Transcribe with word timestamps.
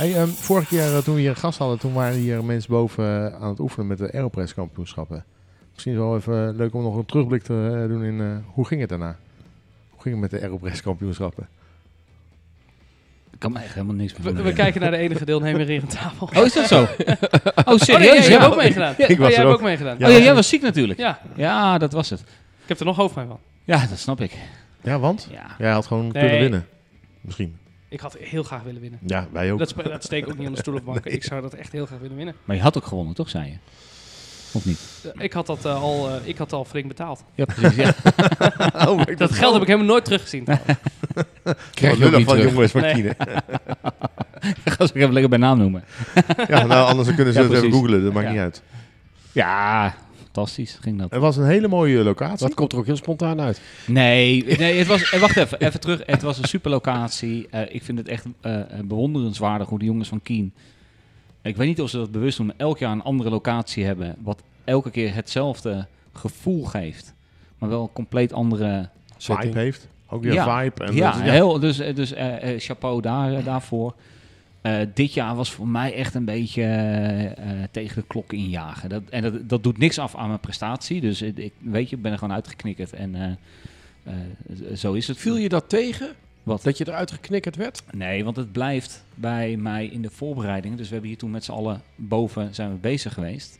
Hey, 0.00 0.14
ehm, 0.14 0.26
vorig 0.28 0.70
jaar 0.70 0.92
eh, 0.96 0.98
toen 0.98 1.14
we 1.14 1.20
hier 1.20 1.30
een 1.30 1.36
gast 1.36 1.58
hadden, 1.58 1.78
toen 1.78 1.92
waren 1.92 2.18
hier 2.18 2.44
mensen 2.44 2.70
boven 2.70 3.04
eh, 3.32 3.42
aan 3.42 3.48
het 3.48 3.58
oefenen 3.58 3.86
met 3.86 3.98
de 3.98 4.12
Aeropress 4.12 4.54
kampioenschappen. 4.54 5.24
Misschien 5.72 5.92
is 5.92 5.98
het 5.98 6.06
wel 6.08 6.16
even 6.16 6.48
eh, 6.48 6.54
leuk 6.56 6.74
om 6.74 6.82
nog 6.82 6.96
een 6.96 7.04
terugblik 7.06 7.42
te 7.42 7.84
doen 7.88 8.04
in 8.04 8.20
eh, 8.20 8.26
hoe 8.54 8.66
ging 8.66 8.80
het 8.80 8.88
daarna? 8.90 9.16
Hoe 9.90 10.02
ging 10.02 10.20
het 10.20 10.30
met 10.30 10.40
de 10.40 10.46
Aeropress 10.46 10.82
kampioenschappen? 10.82 11.48
Ik 13.32 13.38
kan 13.38 13.52
me 13.52 13.58
echt 13.58 13.74
helemaal 13.74 13.94
niks 13.94 14.16
meer 14.16 14.34
We, 14.34 14.42
we 14.42 14.52
kijken 14.52 14.80
naar 14.80 14.90
de 14.90 14.96
enige 14.96 15.24
deelnemer 15.24 15.66
hier 15.66 15.80
aan 15.82 15.88
tafel. 15.88 16.28
Oh, 16.36 16.44
is 16.46 16.52
dat 16.52 16.66
zo? 16.66 16.82
Oh, 16.86 16.88
Oh, 17.54 17.66
nee, 17.66 17.78
serieus? 17.78 18.26
jij 18.26 18.30
ja. 18.30 18.40
hebt 18.40 18.52
ook 18.52 18.56
meegedaan. 18.56 18.94
Ik 18.96 18.98
was 18.98 19.10
oh, 19.10 19.16
jij 19.18 19.26
er 19.28 19.34
hebt 19.36 19.46
ook. 19.48 19.54
ook 19.54 19.62
meegedaan. 19.62 19.96
Ja. 19.98 20.06
Oh 20.06 20.12
ja, 20.12 20.18
jij 20.18 20.34
was 20.34 20.48
ziek 20.48 20.62
natuurlijk. 20.62 20.98
Ja, 20.98 21.20
Ja, 21.36 21.78
dat 21.78 21.92
was 21.92 22.10
het. 22.10 22.20
ik 22.20 22.68
heb 22.68 22.78
er 22.78 22.84
nog 22.84 22.96
hoofdpijn 22.96 23.26
van. 23.28 23.38
Ja, 23.64 23.86
dat 23.86 23.98
snap 23.98 24.20
ik. 24.20 24.32
Ja, 24.82 24.98
want? 24.98 25.28
Ja. 25.30 25.46
Jij 25.58 25.70
had 25.70 25.86
gewoon 25.86 26.02
Nee. 26.02 26.12
kunnen 26.12 26.38
winnen. 26.38 26.66
Misschien. 27.20 27.56
Ik 27.90 28.00
had 28.00 28.16
heel 28.20 28.42
graag 28.42 28.62
willen 28.62 28.80
winnen. 28.80 28.98
Ja, 29.06 29.26
wij 29.32 29.52
ook. 29.52 29.58
Dat, 29.58 29.74
dat 29.84 30.04
steek 30.04 30.22
ik 30.24 30.30
ook 30.30 30.38
niet 30.38 30.46
aan 30.46 30.52
de 30.52 30.58
stoel 30.58 30.74
of 30.74 30.82
banken. 30.82 31.12
Ik 31.18 31.24
zou 31.24 31.42
dat 31.42 31.54
echt 31.54 31.72
heel 31.72 31.86
graag 31.86 31.98
willen 31.98 32.16
winnen. 32.16 32.34
Maar 32.44 32.56
je 32.56 32.62
had 32.62 32.76
ook 32.76 32.86
gewonnen, 32.86 33.14
toch, 33.14 33.28
zei 33.28 33.44
je? 33.46 33.56
Of 34.52 34.64
niet? 34.64 34.78
Eh, 35.04 35.24
Ik 35.24 35.32
had 35.32 35.46
dat 35.46 35.64
eh, 35.64 35.82
al, 35.82 36.08
eh, 36.10 36.14
ik 36.28 36.38
had 36.38 36.52
al 36.52 36.64
flink 36.64 36.88
betaald. 36.88 37.24
Ja, 37.34 37.44
precies. 37.44 37.74
Ja. 37.76 37.94
oh, 38.88 39.00
Dat 39.16 39.32
geld 39.32 39.52
heb 39.52 39.62
ik 39.62 39.68
helemaal 39.68 39.88
nooit 39.88 40.04
teruggezien. 40.04 40.44
trouwens. 40.44 40.78
Krijg 41.74 41.98
je 41.98 42.16
ook 42.16 42.24
van 42.24 42.40
jongens 42.40 42.72
Nee. 42.72 42.92
Kine. 42.94 43.16
Ga 44.64 44.86
ze 44.86 44.94
even 44.94 45.12
lekker 45.12 45.28
bij 45.30 45.38
naam 45.38 45.58
noemen. 45.58 45.84
Ja, 46.48 46.66
nou, 46.66 46.88
anders 46.88 47.14
kunnen 47.14 47.32
ze 47.34 47.40
Ja, 47.42 47.46
het 47.48 47.56
even 47.56 47.72
googlen. 47.72 48.02
Dat 48.04 48.12
maakt 48.12 48.26
Ja. 48.26 48.32
niet 48.32 48.40
uit. 48.40 48.62
Ja, 49.32 49.94
fantastisch 50.32 50.78
ging 50.80 50.98
dat. 50.98 51.10
Het 51.10 51.20
was 51.20 51.36
een 51.36 51.44
hele 51.46 51.68
mooie 51.68 52.02
locatie. 52.02 52.46
Dat 52.46 52.54
komt 52.54 52.72
er 52.72 52.78
ook 52.78 52.86
heel 52.86 52.96
spontaan 52.96 53.40
uit. 53.40 53.60
Nee, 53.86 54.44
nee 54.58 54.78
het 54.78 54.86
was, 54.86 55.10
eh, 55.10 55.20
wacht 55.20 55.36
even, 55.36 55.60
even 55.60 55.80
terug. 55.80 56.02
Het 56.06 56.22
was 56.22 56.38
een 56.38 56.44
super 56.48 56.70
locatie. 56.70 57.46
Eh, 57.50 57.74
ik 57.74 57.82
vind 57.82 57.98
het 57.98 58.08
echt 58.08 58.24
eh, 58.40 58.60
bewonderenswaardig 58.84 59.68
hoe 59.68 59.78
de 59.78 59.84
jongens 59.84 60.08
van 60.08 60.22
Kien... 60.22 60.52
Ik 61.42 61.56
weet 61.56 61.68
niet 61.68 61.80
of 61.80 61.90
ze 61.90 61.96
dat 61.96 62.10
bewust 62.10 62.36
doen, 62.36 62.46
maar 62.46 62.54
elk 62.58 62.78
jaar 62.78 62.92
een 62.92 63.02
andere 63.02 63.30
locatie 63.30 63.84
hebben. 63.84 64.16
Wat 64.22 64.42
elke 64.64 64.90
keer 64.90 65.14
hetzelfde 65.14 65.86
gevoel 66.12 66.64
geeft. 66.64 67.14
Maar 67.58 67.68
wel 67.68 67.82
een 67.82 67.92
compleet 67.92 68.32
andere... 68.32 68.88
Vibe 69.18 69.58
heeft. 69.58 69.88
Ook 70.08 70.22
weer 70.22 70.32
Ja. 70.32 70.62
vibe. 70.62 70.84
En 70.84 70.94
ja, 70.94 71.12
dat- 71.12 71.20
Heel, 71.20 71.58
dus, 71.58 71.76
dus 71.76 72.12
chapeau 72.56 73.00
daar, 73.00 73.44
daarvoor. 73.44 73.94
Eh, 74.62 74.80
dit 74.94 75.14
jaar 75.14 75.34
was 75.34 75.52
voor 75.52 75.68
mij 75.68 75.94
echt 75.94 76.14
een 76.14 76.24
beetje 76.24 76.62
eh, 76.62 77.26
eh, 77.26 77.68
tegen 77.70 78.00
de 78.00 78.06
klok 78.06 78.32
injagen. 78.32 78.88
Dat, 78.88 79.02
en 79.10 79.22
dat, 79.22 79.48
dat 79.48 79.62
doet 79.62 79.78
niks 79.78 79.98
af 79.98 80.14
aan 80.16 80.28
mijn 80.28 80.40
prestatie. 80.40 81.00
Dus 81.00 81.22
ik, 81.22 81.52
weet 81.58 81.90
je, 81.90 81.96
ik 81.96 82.02
ben 82.02 82.12
er 82.12 82.18
gewoon 82.18 82.34
uitgeknikkerd. 82.34 82.92
En 82.92 83.14
eh, 83.14 83.32
eh, 84.02 84.76
zo 84.76 84.92
is 84.92 85.08
het. 85.08 85.18
Viel 85.18 85.36
je 85.36 85.48
dat 85.48 85.68
tegen? 85.68 86.14
Wat? 86.42 86.62
Dat 86.62 86.78
je 86.78 86.88
eruit 86.88 87.10
geknikkerd 87.10 87.56
werd? 87.56 87.82
Nee, 87.90 88.24
want 88.24 88.36
het 88.36 88.52
blijft 88.52 89.04
bij 89.14 89.56
mij 89.56 89.86
in 89.86 90.02
de 90.02 90.10
voorbereiding. 90.10 90.76
Dus 90.76 90.86
we 90.86 90.92
hebben 90.92 91.10
hier 91.10 91.18
toen 91.18 91.30
met 91.30 91.44
z'n 91.44 91.52
allen 91.52 91.82
boven 91.96 92.54
zijn 92.54 92.70
we 92.70 92.76
bezig 92.76 93.14
geweest. 93.14 93.58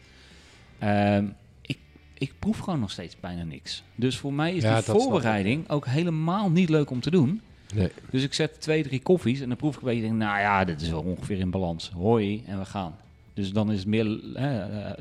Ehm, 0.78 1.26
ik, 1.62 1.78
ik 2.18 2.32
proef 2.38 2.58
gewoon 2.58 2.80
nog 2.80 2.90
steeds 2.90 3.16
bijna 3.20 3.42
niks. 3.42 3.82
Dus 3.94 4.16
voor 4.16 4.32
mij 4.32 4.54
is 4.54 4.62
Ja, 4.62 4.74
die 4.74 4.84
voorbereiding 4.84 5.68
ook 5.68 5.86
helemaal 5.86 6.50
niet 6.50 6.68
leuk 6.68 6.90
om 6.90 7.00
te 7.00 7.10
doen. 7.10 7.40
Nee. 7.74 7.90
Dus 8.10 8.22
ik 8.22 8.34
zet 8.34 8.60
twee, 8.60 8.82
drie 8.82 9.00
koffies 9.00 9.40
en 9.40 9.48
dan 9.48 9.56
proef 9.56 9.74
ik 9.74 9.80
een 9.80 9.86
beetje, 9.86 10.02
denk, 10.02 10.14
nou 10.14 10.40
ja, 10.40 10.64
dit 10.64 10.80
is 10.80 10.90
wel 10.90 11.02
ongeveer 11.02 11.38
in 11.38 11.50
balans. 11.50 11.90
Hoi, 11.90 12.42
en 12.46 12.58
we 12.58 12.64
gaan. 12.64 12.94
Dus 13.34 13.52
dan 13.52 13.72
is 13.72 13.78
het 13.78 13.86
meer 13.86 14.34
eh, 14.34 14.92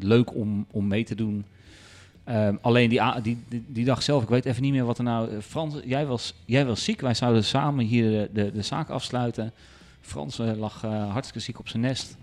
leuk 0.00 0.34
om, 0.34 0.66
om 0.70 0.86
mee 0.86 1.04
te 1.04 1.14
doen. 1.14 1.44
Ehm, 2.24 2.56
alleen 2.60 2.88
die, 2.88 3.00
die, 3.22 3.64
die, 3.66 3.84
dag 3.84 4.02
zelf, 4.02 4.22
ik 4.22 4.28
weet 4.28 4.44
even 4.44 4.62
niet 4.62 4.72
meer 4.72 4.84
wat 4.84 4.98
er 4.98 5.04
nou... 5.04 5.30
eh, 5.30 5.40
Frans, 5.40 5.74
jij 5.84 6.06
was, 6.06 6.34
jij 6.44 6.66
was 6.66 6.84
ziek, 6.84 7.00
wij 7.00 7.14
zouden 7.14 7.44
samen 7.44 7.84
hier 7.84 8.28
de, 8.32 8.52
de, 8.52 8.62
zaak 8.62 8.88
afsluiten. 8.88 9.52
Frans 10.00 10.38
eh, 10.38 10.56
lag 10.56 10.80
hartstikke 10.82 11.40
ziek 11.40 11.58
op 11.58 11.68
zijn 11.68 11.82
nest. 11.82 12.16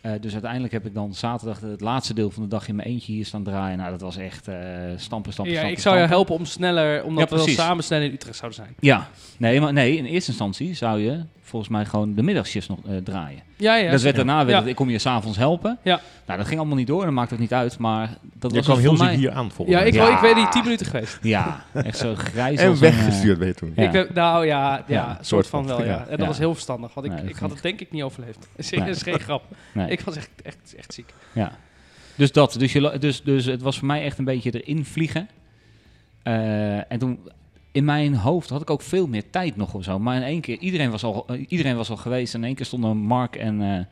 Eh, 0.00 0.12
dus 0.20 0.32
uiteindelijk 0.32 0.72
heb 0.72 0.86
ik 0.86 0.94
dan 0.94 1.14
zaterdag 1.14 1.60
het 1.60 1.80
laatste 1.80 2.14
deel 2.14 2.30
van 2.30 2.42
de 2.42 2.48
dag 2.48 2.68
in 2.68 2.76
mijn 2.76 2.88
eentje 2.88 3.12
hier 3.12 3.24
staan 3.26 3.42
draaien. 3.42 3.78
Nou, 3.78 3.90
dat 3.90 4.00
was 4.00 4.16
echt 4.16 4.48
eh, 4.48 4.54
stampen, 4.96 5.32
stampen, 5.32 5.54
Ja, 5.54 5.58
stampen. 5.60 5.76
ik 5.76 5.78
zou 5.78 5.94
je 5.96 6.00
stampen. 6.00 6.08
helpen 6.08 6.34
om 6.34 6.44
sneller, 6.44 7.04
omdat 7.04 7.30
Ja, 7.30 7.36
we 7.36 7.44
wel 7.44 7.54
samen 7.54 7.84
sneller 7.84 8.04
in 8.06 8.12
Utrecht 8.12 8.36
zouden 8.36 8.60
zijn. 8.60 8.74
Ja, 8.80 9.08
nee, 9.36 9.60
maar 9.60 9.72
nee, 9.72 9.96
in 9.96 10.04
eerste 10.04 10.30
instantie 10.30 10.74
zou 10.74 11.00
je 11.00 11.20
volgens 11.42 11.70
mij 11.70 11.84
gewoon 11.84 12.14
de 12.14 12.22
middagshifts 12.22 12.68
nog 12.68 12.78
eh, 12.88 12.96
draaien. 12.96 13.42
Ja, 13.56 13.74
ja. 13.74 13.90
dat 13.90 14.02
werd 14.02 14.16
daarna, 14.16 14.36
werd 14.36 14.48
Ja. 14.50 14.58
het, 14.58 14.66
ik 14.68 14.74
kom 14.76 14.90
je 14.90 14.98
s'avonds 14.98 15.38
helpen. 15.38 15.78
Ja. 15.82 16.00
Nou, 16.26 16.38
dat 16.38 16.48
ging 16.48 16.58
allemaal 16.58 16.76
niet 16.78 16.86
door, 16.86 17.04
dat 17.04 17.12
maakt 17.12 17.32
ook 17.32 17.38
niet 17.38 17.52
uit, 17.52 17.78
maar 17.78 18.16
dat 18.34 18.50
Je 18.50 18.56
was 18.56 18.66
kwam 18.66 18.78
heel 18.78 18.96
ziek 18.96 19.06
mij... 19.06 19.14
hier 19.14 19.30
aan 19.30 19.50
volgens 19.50 19.76
Ja, 19.76 19.82
mij. 19.82 19.88
ik, 19.88 19.94
Ja. 19.94 20.14
ik 20.14 20.20
ben 20.20 20.34
die 20.34 20.48
10 20.48 20.62
minuten 20.62 20.86
geweest. 20.86 21.18
Ja, 21.22 21.64
echt 21.74 21.98
zo 21.98 22.14
grijs 22.14 22.60
En 22.60 22.80
weggestuurd 22.80 23.38
ben 23.38 23.46
je 23.46 23.54
toen. 23.54 23.72
Ja. 23.76 23.90
Ik 23.92 24.14
nou 24.14 24.46
ja, 24.46 24.84
ja, 24.86 25.18
soort 25.20 25.46
van 25.46 25.66
wel, 25.66 25.78
ja. 25.80 25.84
ja. 25.86 25.98
En 26.02 26.10
dat 26.10 26.18
Ja. 26.18 26.26
was 26.26 26.38
heel 26.38 26.52
verstandig, 26.52 26.94
want 26.94 27.06
ik, 27.06 27.12
Nee, 27.12 27.24
ik 27.24 27.36
had 27.36 27.50
het 27.50 27.62
denk 27.62 27.80
ik 27.80 27.90
niet 27.92 28.02
overleefd. 28.02 28.38
Dat 28.56 28.86
is 28.88 29.02
geen 29.02 29.20
grap. 29.20 29.42
Nee. 29.74 29.87
Ik 29.90 30.00
was 30.00 30.16
echt, 30.16 30.30
echt, 30.42 30.74
echt 30.76 30.92
ziek. 30.94 31.14
Ja. 31.34 31.58
Dus 32.16 32.32
dat. 32.32 32.52
Dus, 32.58 32.72
je, 32.72 32.96
dus, 32.98 33.22
dus 33.22 33.44
het 33.44 33.62
was 33.62 33.78
voor 33.78 33.86
mij 33.86 34.04
echt 34.04 34.18
een 34.18 34.24
beetje 34.24 34.62
erin 34.62 34.84
vliegen. 34.84 35.28
Eh, 36.22 36.92
en 36.92 36.98
toen, 36.98 37.18
in 37.72 37.84
mijn 37.84 38.14
hoofd 38.14 38.48
had 38.48 38.60
ik 38.62 38.70
ook 38.70 38.82
veel 38.82 39.06
meer 39.06 39.30
tijd 39.30 39.56
nog 39.56 39.74
of 39.74 39.84
zo. 39.84 39.98
Maar 39.98 40.16
in 40.16 40.22
één 40.22 40.40
keer, 40.40 40.58
iedereen 40.58 40.90
was 40.90 41.04
al, 41.04 41.24
eh, 41.26 41.44
iedereen 41.48 41.76
was 41.76 41.90
al 41.90 41.96
geweest. 41.96 42.34
En 42.34 42.40
in 42.40 42.46
één 42.46 42.54
keer 42.54 42.66
stonden 42.66 42.96
Mark 42.96 43.36
en, 43.36 43.62
eh, 43.62 43.84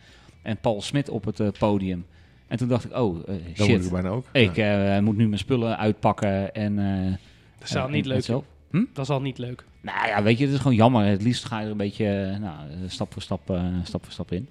en 0.42 0.56
Paul 0.60 0.82
Smit 0.82 1.08
op 1.08 1.24
het 1.24 1.58
podium. 1.58 2.06
En 2.46 2.56
toen 2.58 2.68
dacht 2.68 2.84
ik, 2.84 2.92
oh 2.96 3.14
Dat 3.26 3.28
moet 3.56 3.66
shit. 3.66 3.84
ik 3.84 3.90
bijna 3.90 4.08
ook. 4.08 4.26
Ik 4.32 4.56
Ja. 4.56 4.96
eh, 4.96 5.02
moet 5.02 5.16
nu 5.16 5.26
mijn 5.26 5.38
spullen 5.38 5.78
uitpakken. 5.78 6.54
En, 6.54 6.78
eh, 6.78 7.12
Dat 7.58 7.68
is 7.68 7.76
al 7.76 7.86
en- 7.86 7.92
niet 7.92 8.06
leuk. 8.06 8.22
zo. 8.24 8.44
Dat 8.70 9.04
is 9.04 9.10
al 9.10 9.20
niet 9.20 9.38
leuk. 9.38 9.64
Nou 9.80 10.06
ja, 10.08 10.22
weet 10.22 10.38
je, 10.38 10.44
het 10.44 10.52
is 10.54 10.60
gewoon 10.60 10.76
jammer. 10.76 11.04
Het 11.04 11.22
liefst 11.22 11.44
ga 11.44 11.58
je 11.58 11.64
er 11.64 11.70
een 11.70 11.76
beetje 11.76 12.36
nou, 12.40 12.56
stap 12.86 13.12
voor 13.12 13.22
stap, 13.22 13.50
eh, 13.50 13.64
stap 13.82 14.02
voor 14.04 14.12
stap 14.12 14.32
in. 14.32 14.48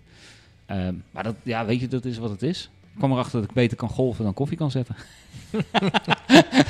Ehm, 0.66 0.94
maar 1.12 1.24
dat, 1.24 1.36
ja, 1.44 1.66
weet 1.66 1.80
je, 1.80 1.88
dat 1.88 2.06
is 2.06 2.18
wat 2.18 2.30
het 2.30 2.42
is. 2.44 2.70
Ik 2.94 2.98
kwam 2.98 3.12
erachter 3.12 3.40
dat 3.40 3.50
ik 3.50 3.56
beter 3.56 3.78
kan 3.78 3.90
golven 3.90 4.24
dan 4.24 4.34
koffie 4.34 4.58
kan 4.58 4.72
zetten. 4.72 4.96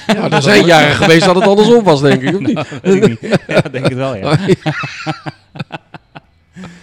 Ja, 0.07 0.29
er 0.31 0.41
zijn 0.41 0.66
jaren 0.66 0.95
geweest 0.95 1.25
dat 1.25 1.35
het 1.35 1.44
andersom 1.44 1.83
was, 1.83 2.01
denk 2.01 2.22
ik. 2.22 2.33
Of 2.35 2.39
niet? 2.41 2.69
Weet 2.81 3.03
ik 3.06 3.22
niet. 3.22 3.39
ja, 3.47 3.61
denk 3.61 3.83
het 3.83 3.94
wel, 3.94 4.16
ja. 4.16 4.38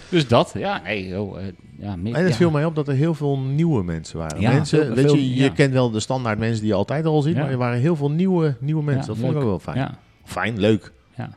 dus 0.09 0.27
dat, 0.27 0.51
ja, 0.57 0.81
nee, 0.83 1.07
joh, 1.07 1.39
eh, 1.39 1.45
ja, 1.79 1.95
meer, 1.95 2.13
En 2.15 2.21
het 2.21 2.29
ja. 2.31 2.35
viel 2.37 2.51
mij 2.51 2.65
op 2.65 2.75
dat 2.75 2.87
er 2.87 2.93
heel 2.93 3.13
veel 3.13 3.39
nieuwe 3.39 3.83
mensen 3.83 4.17
waren. 4.17 4.41
Ja, 4.41 4.51
mensen, 4.51 4.85
veel- 4.85 4.95
weet 4.95 5.05
veel- 5.05 5.15
je, 5.15 5.35
je 5.35 5.51
kent 5.51 5.73
wel 5.73 5.89
de 5.91 5.99
standaard 5.99 6.37
mensen 6.39 6.59
die 6.59 6.67
je 6.69 6.73
altijd 6.75 7.05
al 7.05 7.21
ziet, 7.21 7.35
Ja. 7.35 7.41
maar 7.41 7.51
er 7.51 7.57
waren 7.57 7.79
heel 7.79 7.95
veel 7.95 8.11
nieuwe, 8.11 8.55
nieuwe 8.59 8.83
mensen. 8.83 9.01
Ja, 9.01 9.07
dat 9.07 9.17
vond 9.17 9.31
ik 9.31 9.37
ook 9.37 9.43
wel 9.43 9.59
fijn. 9.59 9.77
Ja, 9.77 9.97
Fijn, 10.25 10.59
leuk. 10.59 10.91
ja. 11.15 11.29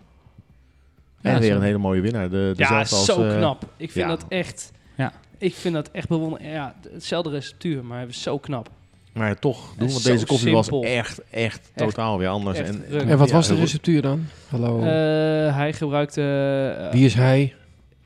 En 1.22 1.32
Ja, 1.32 1.38
weer 1.38 1.50
zo. 1.50 1.56
een 1.56 1.62
hele 1.62 1.78
mooie 1.78 2.00
winnaar. 2.00 2.30
De, 2.30 2.52
Ja, 2.56 2.78
als, 2.78 3.04
zo 3.04 3.22
eh, 3.26 3.36
knap. 3.36 3.62
Ik 3.76 3.90
vind 3.90 4.04
ja. 4.04 4.10
dat 4.10 4.24
echt... 4.28 4.72
Ik 5.38 5.54
vind 5.54 5.74
dat 5.74 5.88
echt 5.92 6.08
bewonderen. 6.08 6.46
Ja, 6.50 6.74
hetzelfde 6.92 7.30
receptuur, 7.30 7.84
maar 7.84 8.06
zo 8.12 8.38
knap. 8.38 8.70
Maar 9.12 9.38
toch 9.38 9.74
doen, 9.78 9.88
want 9.90 10.04
deze 10.04 10.26
koffie 10.26 10.52
simpel. 10.54 10.80
was 10.80 10.90
echt, 10.90 11.20
echt 11.30 11.70
totaal 11.74 12.18
weer 12.18 12.28
anders. 12.28 12.58
en. 12.58 12.84
En 13.08 13.18
wat 13.18 13.28
ja, 13.28 13.34
was 13.34 13.48
de 13.48 13.54
receptuur 13.54 14.02
dan? 14.02 14.24
Hallo. 14.48 14.78
Eh, 14.80 14.84
hij 15.56 15.72
gebruikte... 15.72 16.22
eh, 16.78 16.92
Wie 16.92 17.04
is 17.04 17.14
hij? 17.14 17.54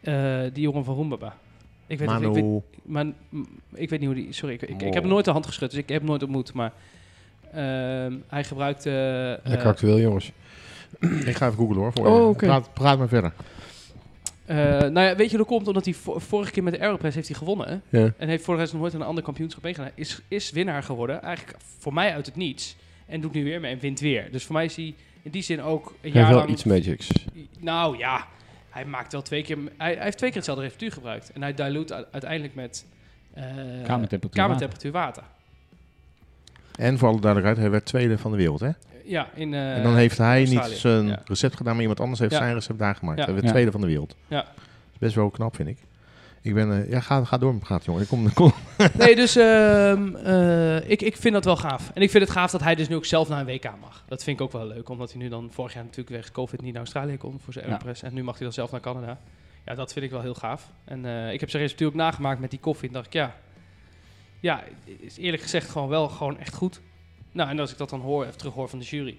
eh, 0.01 0.41
die 0.53 0.63
jongen 0.63 0.85
van 0.85 0.95
Roembaba. 0.95 1.37
Ik 1.87 1.99
weet, 1.99 2.11
het- 2.11 2.23
ik, 2.23 2.33
weet, 2.33 2.43
Manu, 2.43 2.61
maar, 2.83 3.05
ik 3.75 3.91
weet 3.91 3.99
niet 4.01 4.09
hoe 4.09 4.15
die... 4.19 4.33
Sorry, 4.33 4.55
ik, 4.55 4.63
ik, 4.63 4.83
ik 4.83 4.95
heb 4.95 5.03
hem 5.03 5.13
nooit 5.13 5.25
de 5.25 5.31
hand 5.31 5.47
geschud, 5.47 5.71
dus 5.71 5.79
ik 5.79 5.89
heb 5.89 5.99
hem 5.99 6.09
nooit 6.09 6.23
ontmoet. 6.23 6.53
Maar 6.53 6.73
ehm, 7.53 8.13
hij 8.29 8.45
gebruikte... 8.45 8.91
eh, 9.45 9.51
Lekker 9.51 9.69
actueel, 9.69 9.99
jongens. 10.01 10.33
ik 11.01 11.37
ga 11.37 11.47
even 11.47 11.59
googlen 11.59 11.77
hoor. 11.77 11.93
Voor 11.93 12.07
Oh, 12.07 12.37
praat, 12.37 12.73
praat 12.75 12.99
maar 12.99 13.09
verder. 13.09 13.33
Eh, 14.51 14.57
nou 14.91 15.01
ja, 15.07 15.17
weet 15.17 15.31
je 15.31 15.37
hoe 15.37 15.39
dat 15.39 15.47
komt? 15.47 15.67
Omdat 15.67 15.85
hij 15.85 15.95
vo- 15.95 16.19
vorige 16.19 16.51
keer 16.53 16.63
met 16.63 16.73
de 16.73 16.81
Aeropress 16.81 17.15
heeft 17.15 17.29
hij 17.29 17.37
gewonnen. 17.37 17.69
Hè? 17.69 17.99
Ja. 17.99 18.13
En 18.17 18.29
heeft 18.29 18.45
voor 18.45 18.55
de 18.55 18.61
rest 18.61 18.73
nog 18.73 18.83
nooit 18.83 18.95
aan 18.95 19.01
een 19.01 19.07
ander 19.07 19.25
kampioenschap 19.25 19.63
meegedaan. 19.63 19.91
Is, 19.95 20.21
is 20.29 20.51
winnaar 20.51 20.83
geworden. 20.83 21.23
Eigenlijk 21.23 21.59
voor 21.79 21.93
mij 21.95 22.13
uit 22.15 22.27
het 22.27 22.37
niets. 22.37 22.77
En 23.07 23.21
doet 23.21 23.33
nu 23.33 23.45
weer 23.45 23.61
mee 23.61 23.73
en 23.73 23.79
wint 23.81 24.01
weer. 24.01 24.29
Dus 24.33 24.45
voor 24.45 24.55
mij 24.55 24.65
is 24.65 24.77
hij 24.77 24.95
in 25.23 25.31
die 25.31 25.43
zin 25.43 25.63
ook 25.63 25.87
een 25.87 25.93
Hij 26.01 26.11
jaar 26.11 26.19
heeft 26.21 26.29
wel 26.29 26.39
lang... 26.39 26.51
iets 26.51 26.65
magics. 26.65 27.09
Nou 27.59 27.99
ja, 27.99 28.27
hij 28.71 28.85
maakt 28.85 29.13
wel 29.13 29.23
twee 29.23 29.43
keer... 29.43 29.59
Hij, 29.77 29.95
hij 29.95 30.05
heeft 30.05 30.17
twee 30.17 30.29
keer 30.31 30.39
hetzelfde 30.39 30.65
receptuur 30.65 30.93
gebruikt. 30.93 31.33
En 31.33 31.43
hij 31.43 31.55
dilute 31.55 32.07
uiteindelijk 32.13 32.55
met... 32.55 32.87
eh, 33.35 33.45
Kamertemperatuur 33.85 34.31
kamertemperatuur 34.43 34.93
water. 34.93 35.23
En 36.79 36.99
voor 36.99 37.09
alle 37.09 37.21
duidelijkheid, 37.21 37.61
hij 37.61 37.71
werd 37.71 37.85
tweede 37.85 38.19
van 38.19 38.31
de 38.31 38.37
wereld. 38.37 38.61
Hè? 38.61 38.71
Ja, 39.11 39.29
in 39.35 39.55
eh, 39.55 39.77
en 39.77 39.83
dan 39.83 39.97
heeft 39.97 40.19
hij 40.19 40.37
Australië. 40.39 40.69
niet 40.69 40.79
zijn 40.79 41.07
Ja. 41.07 41.23
recept 41.25 41.57
gedaan, 41.57 41.73
maar 41.73 41.81
iemand 41.83 42.01
anders 42.01 42.21
heeft 42.21 42.33
Ja. 42.33 42.39
zijn 42.39 42.55
recept 42.55 42.79
daar 42.79 42.95
gemaakt. 42.95 43.19
Ja. 43.19 43.25
Hij 43.25 43.33
werd 43.35 43.47
Ja. 43.47 43.51
tweede 43.53 43.71
van 43.71 43.81
de 43.81 43.87
wereld. 43.87 44.17
Ja. 44.29 44.43
Is 44.93 44.99
best 44.99 45.15
wel 45.15 45.31
knap, 45.31 45.57
vind 45.57 45.69
ik. 45.69 45.79
Ik 46.43 46.55
ben... 46.55 46.73
eh, 46.85 46.91
ja, 46.91 47.01
ga, 47.01 47.25
ga 47.25 47.39
door 47.39 47.53
met 47.53 47.63
praten, 47.63 47.85
jongen. 47.87 48.03
Ik 48.03 48.09
kom, 48.09 48.33
kom. 48.43 48.53
Nee, 48.99 49.15
dus 49.17 49.37
ehm, 49.37 50.17
eh, 50.17 50.91
ik, 50.91 51.03
ik 51.03 51.17
vind 51.17 51.35
dat 51.35 51.45
wel 51.45 51.57
gaaf. 51.57 51.91
En 51.95 52.03
ik 52.03 52.11
vind 52.11 52.23
het 52.25 52.33
gaaf 52.33 52.51
dat 52.51 52.61
hij 52.63 52.75
dus 52.75 52.89
nu 52.89 52.95
ook 52.97 53.05
zelf 53.05 53.29
naar 53.29 53.41
een 53.41 53.47
WK 53.47 53.65
mag. 53.81 54.05
Dat 54.09 54.23
vind 54.23 54.39
ik 54.41 54.45
ook 54.45 54.53
wel 54.53 54.67
leuk, 54.67 54.89
omdat 54.89 55.13
hij 55.13 55.23
nu 55.23 55.29
dan 55.29 55.49
vorig 55.53 55.73
jaar 55.75 55.83
natuurlijk 55.83 56.09
wegens 56.11 56.33
COVID 56.33 56.61
niet 56.63 56.73
naar 56.73 56.83
Australië 56.83 57.17
kon 57.17 57.41
voor 57.45 57.53
zijn 57.53 57.69
Ja. 57.69 57.81
En 58.03 58.15
nu 58.15 58.23
mag 58.23 58.35
hij 58.35 58.43
dan 58.45 58.53
zelf 58.53 58.71
naar 58.71 58.81
Canada. 58.81 59.19
Ja, 59.65 59.75
dat 59.75 59.93
vind 59.93 60.05
ik 60.05 60.11
wel 60.11 60.21
heel 60.21 60.35
gaaf. 60.35 60.71
En 60.85 61.05
eh, 61.05 61.33
ik 61.33 61.41
heb 61.41 61.51
zijn 61.51 61.63
resultaat 61.63 61.89
ook 61.89 61.95
nagemaakt 61.95 62.41
met 62.41 62.51
die 62.51 62.61
koffie. 62.61 62.89
En 62.89 62.95
dacht 62.95 63.07
ik, 63.07 63.13
ja, 63.13 63.35
ja, 64.41 64.63
is 65.01 65.17
eerlijk 65.17 65.43
gezegd 65.43 65.71
gewoon 65.71 65.89
wel 65.89 66.09
gewoon 66.09 66.39
echt 66.39 66.55
goed. 66.55 66.81
Nou, 67.33 67.51
en 67.51 67.59
als 67.59 67.73
ik 67.73 67.79
dat 67.79 67.91
dan 67.91 68.01
hoor, 68.01 68.25
even 68.25 68.39
terughoor 68.39 68.69
van 68.69 68.79
de 68.79 68.85
jury, 68.85 69.19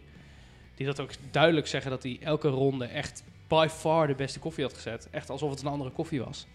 die 0.75 0.85
dat 0.85 0.99
ook 0.99 1.11
duidelijk 1.31 1.67
zeggen 1.67 1.91
dat 1.91 2.03
hij 2.03 2.17
elke 2.21 2.47
ronde 2.47 2.85
echt 2.85 3.23
by 3.47 3.67
far 3.69 4.07
de 4.07 4.15
beste 4.15 4.39
koffie 4.39 4.63
had 4.63 4.73
gezet. 4.73 5.07
Echt 5.11 5.29
alsof 5.29 5.49
het 5.49 5.61
een 5.61 5.67
andere 5.67 5.89
koffie 5.89 6.23
was. 6.23 6.47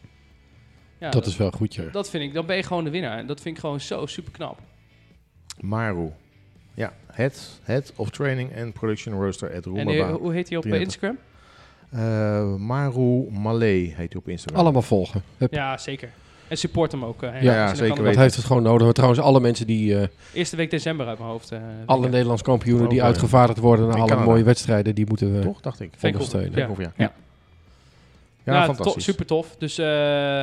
Ja, 0.99 1.11
dat 1.11 1.26
is 1.26 1.37
wel 1.37 1.50
goed, 1.50 1.75
ja. 1.75 1.85
dat 1.85 2.11
vind 2.11 2.25
ik, 2.25 2.35
dan 2.35 2.47
ben 2.47 2.56
je 2.56 2.62
gewoon 2.62 2.85
de 2.85 2.91
winnaar. 2.91 3.19
En 3.19 3.26
dat 3.26 3.41
vind 3.41 3.55
ik 3.55 3.61
gewoon 3.61 3.81
zo 3.81 4.06
super 4.06 4.32
knap. 4.32 4.61
Maru. 5.61 6.12
Ja, 6.75 6.93
Head, 7.06 7.61
head 7.62 7.93
of 7.97 8.11
Training 8.11 8.56
and 8.61 8.73
Production 8.73 9.14
Roaster 9.14 9.55
at 9.55 9.67
En 9.67 9.88
eh, 9.88 10.14
hoe 10.14 10.32
heet 10.32 10.49
hij 10.49 10.59
op 10.59 10.64
eh, 10.64 10.70
33. 10.70 10.81
Instagram? 10.81 11.19
Eh, 11.91 12.55
Maru 12.56 13.31
Malay 13.31 13.94
heet 13.97 14.12
hij 14.12 14.17
op 14.17 14.29
Instagram. 14.29 14.61
Allemaal 14.61 14.82
volgen. 14.82 15.23
Hup. 15.37 15.52
Ja, 15.52 15.79
zeker. 15.79 16.11
En 16.48 16.56
support 16.56 16.93
hem 16.93 17.04
ook. 17.04 17.22
eh, 17.22 17.43
Ja, 17.43 17.54
ja, 17.54 17.75
zeker 17.75 17.88
weten. 17.96 18.04
Dat 18.04 18.22
heeft 18.22 18.37
het 18.37 18.44
gewoon 18.44 18.62
nodig. 18.62 18.93
Trouwens, 18.93 19.20
alle 19.20 19.40
mensen 19.40 19.66
die, 19.66 19.98
eh, 19.98 20.06
Eerste 20.32 20.56
week 20.56 20.70
december 20.70 21.06
uit 21.06 21.19
mijn 21.19 21.31
hoofd. 21.31 21.50
eh, 21.52 21.58
alle. 21.87 22.08
Nederlands 22.08 22.43
kampioenen 22.43 22.88
die 22.88 23.02
uitgevaardigd 23.02 23.58
worden 23.58 23.87
naar 23.87 23.96
alle 23.96 24.08
Canada. 24.08 24.26
mooie 24.26 24.43
wedstrijden, 24.43 24.94
die 24.94 25.06
moeten 25.06 25.32
we 25.34 25.40
Toch, 25.40 25.60
dacht 25.60 25.81
ik. 25.81 25.90
Ondersteunen. 26.02 26.58
Ja. 26.58 26.69
Ja. 26.78 26.93
Ja. 26.96 27.12
Ja, 28.44 28.52
Ja, 28.54 28.64
fantastisch. 28.64 29.04
to- 29.04 29.10
super 29.10 29.26
tof. 29.26 29.54
Dus 29.58 29.78
eh, 29.78 29.87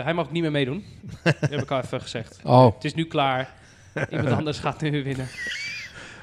hij 0.04 0.14
mag 0.14 0.26
ook 0.26 0.32
niet 0.32 0.42
meer 0.42 0.52
meedoen. 0.52 0.84
dat 1.24 1.36
heb 1.40 1.62
ik 1.62 1.72
al 1.72 1.80
even 1.82 2.02
gezegd. 2.02 2.40
Oh, 2.44 2.66
Het 2.76 2.84
is 2.86 2.94
nu 2.94 3.06
klaar. 3.06 3.50
Iemand 4.12 4.30
anders 4.32 4.60
gaat 4.60 4.82
nu 4.82 5.04
winnen. 5.04 5.28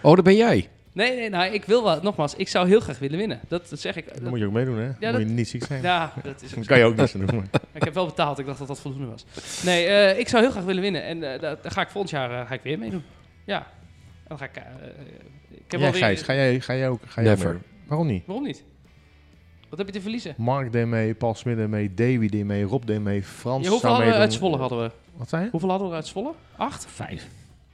oh, 0.03 0.15
dat 0.15 0.25
ben 0.25 0.37
jij. 0.37 0.69
Nee, 0.93 1.17
nee, 1.17 1.29
nou, 1.29 1.53
ik 1.53 1.65
wil 1.65 1.85
wel, 1.85 2.01
nogmaals, 2.03 2.35
ik 2.35 2.49
zou 2.49 2.69
heel 2.69 2.81
graag 2.81 2.99
willen 2.99 3.19
winnen. 3.19 3.41
Dat, 3.49 3.69
dat 3.69 3.81
zeg 3.81 3.97
ik. 3.97 4.21
Dan 4.21 4.29
moet 4.29 4.39
je 4.39 4.47
ook 4.47 4.53
meedoen, 4.53 4.77
hè? 4.79 4.87
Dan 4.87 4.95
Ja, 5.01 5.11
moet 5.11 5.21
je 5.21 5.27
dat- 5.27 5.35
niet 5.37 5.49
ziek 5.49 5.65
zijn. 5.65 5.83
ja, 5.83 6.13
dat 6.23 6.43
is 6.43 6.51
Dan 6.55 6.65
kan 6.65 6.79
je 6.79 6.85
ook 6.85 6.97
niks 6.97 7.15
aan 7.15 7.27
doen. 7.27 7.37
maar- 7.37 7.61
Ik 7.73 7.83
heb 7.85 7.95
wel 7.95 8.07
betaald, 8.07 8.39
ik 8.39 8.47
dacht 8.47 8.59
dat 8.59 8.69
dat 8.69 8.81
voldoende 8.81 9.07
was. 9.07 9.25
Nee, 9.65 9.87
eh, 9.87 10.19
ik 10.19 10.29
zou 10.29 10.43
heel 10.43 10.53
graag 10.53 10.65
willen 10.65 10.83
winnen. 10.83 11.03
En 11.03 11.33
eh, 11.33 11.41
daar, 11.41 11.57
daar 11.63 11.73
ga 11.73 11.81
ik 11.81 11.89
volgend 11.89 12.11
jaar 12.13 12.41
eh, 12.41 12.47
ga 12.47 12.55
ik 12.55 12.61
weer 12.63 12.79
meedoen. 12.79 13.03
Ja. 13.45 13.57
En 13.59 13.67
dan 14.29 14.39
ga 14.39 14.45
ik... 14.45 14.57
eh, 14.57 14.63
ik 15.51 15.71
heb 15.71 15.81
Ja, 15.81 15.87
alweer- 15.87 16.03
Gijs, 16.03 16.23
ga 16.23 16.35
jij, 16.35 16.61
ga 16.61 16.75
jij 16.75 16.89
ook? 16.89 17.01
Ga 17.07 17.23
jij 17.23 17.31
Never. 17.31 17.53
mee? 17.53 17.63
Waarom 17.87 18.07
niet? 18.07 18.27
Waarom 18.27 18.45
niet? 18.45 18.65
Wat 19.69 19.79
heb 19.79 19.87
je 19.89 19.95
te 19.95 20.01
verliezen? 20.01 20.35
Mark 20.37 20.73
deed 20.73 20.87
mee, 20.87 21.15
Paul 21.15 21.35
Smit 21.35 21.57
deed 21.57 21.69
mee, 21.69 21.95
Davy 21.95 22.29
deed 22.29 22.45
mee, 22.45 22.63
Rob 22.65 22.85
deed 22.87 23.01
mee, 23.01 23.23
Frans 23.23 23.65
Ja, 23.65 23.71
hoeveel 23.71 23.91
hadden 23.91 24.09
we 24.09 24.15
uit 24.15 24.33
Zwolle 24.33 24.57
hadden 24.57 24.79
we? 24.83 24.91
Wat 25.17 25.29
zei 25.29 25.45
je? 25.45 25.51
Hoeveel 25.51 25.69
hadden 25.71 25.89
we 25.89 25.95
uit 25.95 26.07
Zwolle? 26.07 26.33
Acht? 26.57 26.87
Vijf, 26.87 27.27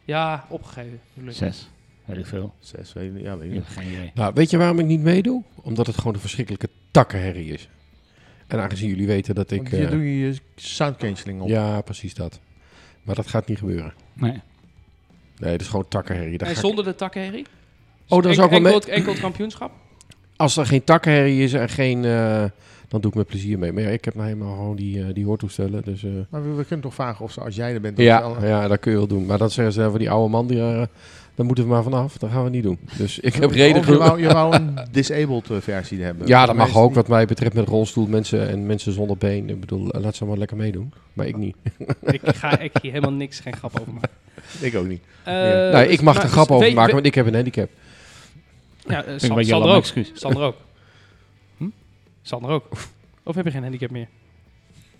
Ja, 0.04 0.44
opgegeven. 0.48 1.00
Zes, 1.28 1.70
weet 2.06 2.18
ik 2.18 2.26
veel. 2.26 2.54
Zes, 2.58 2.92
weet 2.92 3.14
ik- 3.16 3.22
ja, 3.22 3.36
weet 3.38 3.50
ik 3.50 3.52
Ik 3.52 3.52
niet. 3.58 3.66
heb 3.66 3.76
geen 3.84 3.92
idee. 3.92 4.10
Nou, 4.14 4.32
weet 4.34 4.50
je 4.50 4.56
waarom 4.56 4.78
ik 4.78 4.86
niet 4.86 5.00
meedoe? 5.00 5.42
Omdat 5.62 5.86
het 5.86 5.96
gewoon 5.98 6.14
een 6.14 6.20
verschrikkelijke 6.20 6.68
takkenherrie 6.90 7.52
is. 7.52 7.68
En 8.46 8.60
aangezien 8.60 8.88
jullie 8.88 9.06
weten 9.06 9.34
dat 9.34 9.50
ik... 9.50 9.56
Want 9.58 9.70
hier 9.70 9.84
eh, 9.84 9.90
doe 9.90 10.00
je 10.18 10.26
je 10.26 10.36
sound 10.56 10.96
cancelling 10.96 11.40
op. 11.40 11.48
ja, 11.48 11.80
precies 11.80 12.14
dat. 12.14 12.40
Maar 13.02 13.14
dat 13.14 13.26
gaat 13.26 13.46
niet 13.48 13.58
gebeuren. 13.58 13.92
Nee. 14.12 14.40
Nee, 15.38 15.52
het 15.52 15.60
is 15.60 15.66
gewoon 15.68 15.88
takkenherrie. 15.88 16.38
Daar 16.38 16.48
En 16.48 16.54
ga 16.54 16.60
ik- 16.60 16.66
zonder 16.66 16.84
de 16.84 16.94
takkenherrie? 16.94 17.46
Oh, 18.08 18.22
dat 18.22 18.32
is 18.32 18.38
En- 18.38 18.44
ook 18.44 18.50
wel 18.50 18.58
enkel, 18.64 18.80
mee- 18.86 18.94
enkel 18.96 19.12
het 19.12 19.20
kampioenschap? 19.20 19.70
Als 20.36 20.56
er 20.56 20.66
geen 20.66 20.84
takkenherrie 20.84 21.42
is 21.42 21.52
en 21.52 21.68
geen... 21.68 22.04
eh, 22.04 22.44
dan 22.88 23.00
doe 23.00 23.10
ik 23.10 23.16
met 23.16 23.26
plezier 23.26 23.58
mee. 23.58 23.72
Maar 23.72 23.82
ja, 23.82 23.88
ik 23.88 24.04
heb 24.04 24.14
nou 24.14 24.26
helemaal 24.26 24.54
gewoon 24.56 24.76
die, 24.76 25.02
eh, 25.04 25.14
die 25.14 25.24
hoortoestellen. 25.24 25.82
Dus, 25.84 26.04
eh, 26.04 26.10
Maar 26.28 26.42
we, 26.42 26.54
we 26.54 26.64
kunnen 26.64 26.84
toch 26.84 26.94
vragen 26.94 27.24
of 27.24 27.32
ze, 27.32 27.40
als 27.40 27.54
jij 27.56 27.74
er 27.74 27.80
bent... 27.80 27.98
of 27.98 28.04
ja, 28.04 28.36
ja, 28.42 28.68
dat 28.68 28.80
kun 28.80 28.90
je 28.92 28.96
wel 28.96 29.06
doen. 29.06 29.26
Maar 29.26 29.38
dan 29.38 29.50
zeggen 29.50 29.74
ze 29.74 29.90
van 29.90 29.98
die 29.98 30.10
oude 30.10 30.30
man, 30.30 30.46
die, 30.46 30.60
eh, 30.60 30.82
daar 31.36 31.46
moeten 31.46 31.64
we 31.64 31.70
maar 31.70 31.82
vanaf. 31.82 32.18
Dat 32.18 32.30
gaan 32.30 32.44
we 32.44 32.50
niet 32.50 32.62
doen. 32.62 32.78
Dus 32.98 33.18
ik 33.18 33.34
heb 33.34 33.50
reden 33.50 33.78
Of 33.80 33.86
je 33.86 33.96
wou, 33.96 34.20
je 34.20 34.28
wou 34.28 34.54
een 34.54 34.78
disabled 34.90 35.50
eh, 35.50 35.56
versie 35.60 36.02
hebben. 36.02 36.26
Ja, 36.26 36.38
dat 36.46 36.48
Voor 36.56 36.66
mag 36.66 36.76
ook 36.76 36.86
die- 36.86 36.94
wat 36.94 37.08
mij 37.08 37.26
betreft 37.26 37.54
met 37.54 37.68
rolstoel 37.68 38.06
mensen 38.06 38.48
en 38.48 38.66
mensen 38.66 38.92
zonder 38.92 39.16
been. 39.16 39.48
Ik 39.50 39.60
bedoel, 39.60 39.90
eh, 39.90 40.00
laat 40.02 40.16
ze 40.16 40.24
maar 40.24 40.36
lekker 40.38 40.56
meedoen. 40.56 40.92
Maar 41.12 41.26
ik 41.26 41.36
niet. 41.36 41.56
ik 42.02 42.20
ga 42.24 42.58
ik 42.58 42.72
hier 42.82 42.92
helemaal 42.92 43.14
niks, 43.16 43.40
geen 43.40 43.56
grap 43.56 43.80
over 43.80 43.92
maken. 43.92 44.10
Ik 44.60 44.74
ook 44.74 44.86
niet. 44.86 45.02
Eh, 45.24 45.34
nee, 45.72 45.88
ik 45.88 46.00
mag 46.02 46.14
maar- 46.14 46.22
er 46.24 46.28
grap 46.30 46.46
dus 46.48 46.56
over 46.56 46.68
we- 46.68 46.74
maken, 46.74 46.88
we- 46.88 46.94
want 46.94 47.06
ik 47.06 47.14
heb 47.14 47.26
een 47.26 47.34
handicap. 47.34 47.68
Ja, 48.88 49.04
San- 49.16 49.44
Sander 49.44 49.70
ook. 49.70 49.76
excuus. 49.76 50.10
Sander 50.14 50.42
ook. 50.42 50.56
Hm? 51.56 51.64
Sander 52.22 52.50
ook. 52.50 52.68
Of 53.22 53.34
heb 53.34 53.44
je 53.44 53.50
geen 53.50 53.62
handicap 53.62 53.90
meer? 53.90 54.08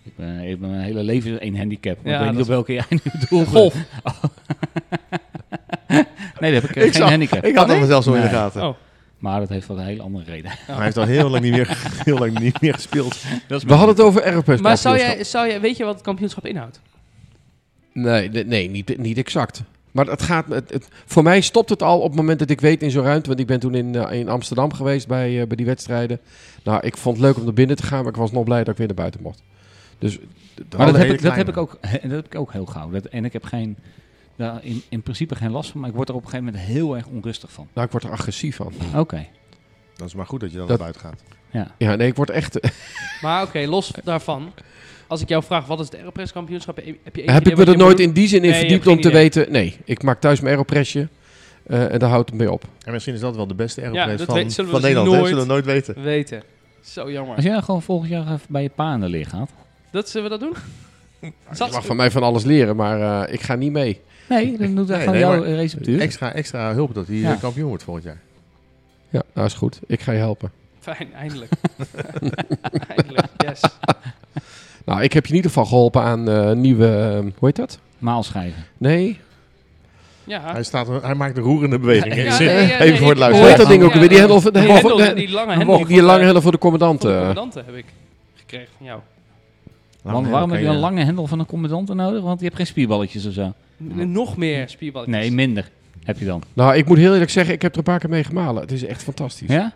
Ik 0.03 0.12
ben, 0.17 0.41
ik 0.41 0.61
ben 0.61 0.71
mijn 0.71 0.83
hele 0.83 1.03
leven 1.03 1.47
een 1.47 1.56
handicap. 1.56 1.97
Maar 2.03 2.12
Ja, 2.12 2.19
ik 2.19 2.25
weet 2.25 2.37
niet 2.37 2.47
dat 2.47 2.56
op 2.59 2.67
welke 2.67 2.73
jij 2.73 2.85
nu 2.88 2.99
doelt. 3.29 3.49
Golf. 3.49 3.75
Nee, 6.41 6.53
dat 6.53 6.62
heb 6.62 6.71
ik, 6.71 6.77
eh, 6.77 6.83
Ik 6.85 6.91
geen 6.93 7.00
zag- 7.00 7.11
handicap. 7.11 7.44
Ik 7.44 7.56
had 7.56 7.69
hem 7.69 7.87
zelfs 7.87 8.06
zo 8.06 8.12
in 8.12 8.23
de 8.23 8.29
gaten. 8.29 8.62
Oh. 8.69 8.75
Maar 9.19 9.41
dat 9.41 9.49
heeft 9.49 9.67
wel 9.67 9.79
een 9.79 9.85
hele 9.85 10.03
andere 10.03 10.25
reden. 10.25 10.50
Hij 10.67 10.85
heeft 10.85 10.97
al 10.97 11.05
heel 11.05 11.29
lang 11.31 11.43
niet 11.43 11.53
meer, 11.53 11.79
heel 12.05 12.19
lang 12.19 12.38
niet 12.38 12.61
meer 12.61 12.75
gespeeld. 12.75 13.17
We 13.49 13.75
hadden 13.75 13.88
het 13.88 14.00
over 14.00 14.25
Aeropress 14.25 14.62
Maar 14.62 14.79
zou 14.79 14.99
jij, 14.99 15.25
zou 15.25 15.49
jij, 15.49 15.61
weet 15.61 15.77
je 15.77 15.85
wat 15.85 15.94
het 15.94 16.03
kampioenschap 16.03 16.47
inhoudt? 16.47 16.81
Nee, 17.93 18.29
nee, 18.29 18.71
niet, 18.71 18.99
niet 18.99 19.19
exact. 19.19 19.62
Maar 19.91 20.06
het 20.06 20.23
gaat, 20.23 20.44
het, 20.49 20.73
het- 20.73 20.88
voor 21.06 21.23
mij 21.23 21.41
stopt 21.41 21.71
het 21.71 21.83
al 21.83 21.99
op 22.00 22.06
het 22.09 22.17
moment 22.17 22.38
dat 22.38 22.50
ik 22.50 22.61
weet 22.61 22.83
in 22.83 22.91
zo'n 22.91 23.03
ruimte. 23.05 23.29
Want 23.29 23.41
ik 23.41 23.47
ben 23.47 23.61
toen 23.61 23.75
in, 23.75 23.94
eh, 23.94 24.19
in 24.19 24.29
Amsterdam 24.29 24.73
geweest 24.75 25.06
bij, 25.09 25.41
eh, 25.41 25.47
bij 25.47 25.56
die 25.56 25.67
wedstrijden. 25.67 26.21
Nou, 26.65 26.81
ik 26.87 26.97
vond 26.97 27.17
het 27.17 27.27
leuk 27.27 27.37
om 27.37 27.44
naar 27.44 27.53
binnen 27.53 27.77
te 27.77 27.83
gaan, 27.83 27.99
maar 28.03 28.12
ik 28.12 28.19
was 28.19 28.33
nog 28.33 28.44
blij 28.44 28.59
dat 28.59 28.69
ik 28.69 28.77
weer 28.77 28.87
naar 28.87 28.97
buiten 28.97 29.23
mocht. 29.23 29.43
Dus, 29.99 30.19
Maar 30.77 30.87
dat 30.87 30.97
heb, 30.97 31.09
ik, 31.11 31.23
dat, 31.23 31.35
heb 31.35 31.49
ik 31.49 31.56
ook, 31.56 31.79
dat 32.03 32.11
heb 32.11 32.27
ik 32.27 32.35
ook 32.35 32.53
heel 32.53 32.67
gauw. 32.67 32.91
Dat, 32.91 33.05
en 33.05 33.25
ik 33.25 33.33
heb 33.33 33.44
geen, 33.44 33.77
daar 34.37 34.59
in, 34.65 34.83
in 34.88 35.03
principe 35.03 35.35
geen 35.35 35.50
last 35.50 35.71
van, 35.71 35.81
maar 35.81 35.88
ik 35.91 35.97
word 35.97 36.09
er 36.09 36.15
op 36.15 36.23
een 36.25 36.29
gegeven 36.29 36.53
moment 36.53 36.65
heel 36.73 36.97
erg 36.97 37.06
onrustig 37.06 37.53
van. 37.53 37.69
nou, 37.73 37.87
ik 37.87 37.93
word 37.93 38.05
er 38.05 38.11
agressief 38.11 38.56
van. 38.56 38.73
Oké, 38.97 39.27
Dat 39.97 40.06
is 40.09 40.15
maar 40.15 40.27
goed 40.27 40.41
dat 40.41 40.50
je 40.53 40.56
dan 40.59 40.67
Dat- 40.67 40.79
naar 40.79 40.93
buiten 40.93 41.11
gaat. 41.11 41.23
ja. 41.50 41.75
Ja, 41.79 41.94
nee, 41.94 42.09
ik 42.09 42.17
word 42.17 42.31
echt... 42.31 42.59
Maar 43.23 43.43
oké, 43.43 43.67
los 43.67 43.93
daarvan. 44.05 44.53
Als 45.06 45.21
ik 45.21 45.29
jou 45.29 45.43
vraag, 45.43 45.67
wat 45.67 45.81
is 45.81 45.85
het 45.87 45.97
Aeropress 45.97 46.33
kampioenschap? 46.33 46.77
Heb 46.77 47.17
je 47.17 47.23
heb 47.31 47.47
ik 47.49 47.56
me 47.56 47.65
er 47.65 47.77
nooit 47.77 48.00
in 48.00 48.12
die 48.12 48.29
zin 48.29 48.43
in 48.44 48.50
Nee, 48.50 48.59
verdiept 48.61 48.87
om 48.87 49.00
te 49.00 49.11
weten... 49.11 49.53
Nee, 49.53 49.77
ik 49.85 50.03
maak 50.03 50.21
thuis 50.21 50.41
mijn 50.41 50.53
aeropressje 50.53 51.09
eh, 51.67 51.93
en 51.93 51.99
daar 51.99 52.11
houdt 52.11 52.31
het 52.31 52.38
mee 52.38 52.53
op. 52.53 52.65
En 52.85 52.93
misschien 52.93 53.15
is 53.15 53.21
dat 53.21 53.37
wel 53.37 53.47
de 53.47 53.55
beste 53.55 53.81
Aeropress 53.83 54.25
van, 54.25 54.35
weet- 54.35 54.53
zullen 54.53 54.71
we 54.71 54.77
van 54.81 54.88
dus 54.88 54.91
Nederland. 54.94 55.17
nooit- 55.21 55.29
Zullen 55.29 55.43
we 55.47 55.53
nooit 55.53 55.65
weten. 55.65 56.03
Weten. 56.03 56.43
Zo 56.81 57.11
jammer. 57.11 57.35
Als 57.35 57.45
jij 57.45 57.52
nou 57.52 57.64
gewoon 57.64 57.83
volgend 57.83 58.11
jaar 58.11 58.23
even 58.33 58.40
bij 58.49 58.62
je 58.62 58.69
pa 58.75 58.85
aan 58.85 59.00
de 59.00 59.09
leer 59.09 59.26
gaat. 59.26 59.50
Dat, 59.90 60.09
zullen 60.09 60.31
we 60.31 60.38
dat 60.38 60.49
doen? 60.49 60.57
Je 61.59 61.69
mag 61.73 61.85
van 61.87 61.97
mij 61.97 62.11
van 62.11 62.23
alles 62.23 62.45
leren, 62.45 62.76
maar 62.76 63.25
eh, 63.26 63.35
ik 63.35 63.40
ga 63.40 63.55
niet 63.55 63.73
mee. 63.73 64.00
Nee, 64.28 64.56
dan 64.59 64.75
doet 64.75 64.88
hij 64.88 64.97
Nee, 64.97 65.06
gewoon 65.06 65.21
nee, 65.21 65.30
jouw 65.30 65.38
maar- 65.40 65.49
receptuur. 65.54 66.00
Extra, 66.00 66.33
extra 66.33 66.73
hulp 66.75 66.95
dat 66.95 67.06
hij 67.06 67.16
Ja. 67.16 67.33
eh, 67.33 67.40
kampioen 67.40 67.68
wordt 67.68 67.83
volgend 67.83 68.04
jaar. 68.06 68.21
Ja, 69.09 69.23
nou 69.35 69.47
is 69.47 69.54
goed. 69.54 69.80
Ik 69.87 70.00
ga 70.00 70.12
je 70.12 70.18
helpen. 70.18 70.50
Fijn, 70.80 71.12
eindelijk. 71.14 71.50
eindelijk, 72.97 73.26
yes. 73.37 73.61
Nou, 74.85 75.02
ik 75.02 75.12
heb 75.12 75.23
je 75.25 75.30
in 75.30 75.37
ieder 75.37 75.50
geval 75.50 75.66
geholpen 75.66 76.02
aan 76.02 76.28
eh, 76.28 76.52
nieuwe... 76.52 76.87
eh, 76.87 77.18
hoe 77.18 77.33
heet 77.49 77.56
dat? 77.56 77.78
Maalschijven. 77.99 78.64
Nee? 78.78 79.18
Ja. 80.25 80.52
Hij, 80.52 80.62
staat, 80.62 81.02
hij 81.02 81.14
maakt 81.14 81.37
een 81.37 81.42
roerende 81.42 81.78
beweging. 81.78 82.14
Ja, 82.14 82.23
hè? 82.23 82.38
nee, 82.45 82.47
ja, 82.47 82.62
Even 82.62 82.78
nee, 82.78 82.78
voor 82.78 82.88
het 82.88 82.99
ik- 82.99 83.06
Hoe 83.09 83.14
luisteren. 83.16 83.49
heet 83.49 83.56
dat 83.56 83.68
ding 83.68 83.83
ook 83.83 83.92
weer? 83.92 84.09
Die 84.09 84.18
hendel, 84.18 84.40
Die, 84.40 84.50
hendel 84.52 84.97
die 84.97 84.99
lange 85.00 85.14
die, 85.14 85.59
hendel. 85.59 85.87
die 85.87 86.02
lange 86.02 86.25
hendel 86.25 86.42
voor 86.42 86.50
de 86.52 86.56
eh, 86.56 86.62
van 86.62 86.73
de 86.73 86.78
commandanten. 86.78 87.16
commandanten 87.16 87.64
heb 87.64 87.75
ik 87.75 87.85
gekregen 88.35 88.68
van 88.76 88.87
jou. 88.87 89.00
Want 90.02 90.28
waarom 90.28 90.50
heb 90.50 90.61
je 90.61 90.66
een 90.66 90.76
lange 90.78 91.04
hendel 91.04 91.26
van 91.26 91.38
een 91.38 91.47
commandant 91.47 91.95
nodig? 91.95 92.23
Want 92.23 92.38
je 92.38 92.45
hebt 92.45 92.56
geen 92.56 92.66
spierballetjes 92.66 93.26
of 93.26 93.33
zo. 93.33 93.52
Nog 94.06 94.37
meer 94.37 94.68
spierballetjes. 94.68 95.18
Nee, 95.18 95.30
minder 95.33 95.71
heb 96.04 96.18
je 96.18 96.25
dan. 96.25 96.42
Nou, 96.52 96.76
ik 96.76 96.87
moet 96.87 96.99
heel 96.99 97.12
eerlijk 97.12 97.30
zeggen, 97.30 97.54
ik 97.54 97.62
heb 97.62 97.73
er 97.73 97.78
een 97.78 97.85
paar 97.85 97.99
keer 97.99 98.11
mee 98.11 98.25
gemalen. 98.25 98.62
Het 98.62 98.73
is 98.73 98.85
echt 98.85 99.02
fantastisch. 99.02 99.49
Ja? 99.50 99.73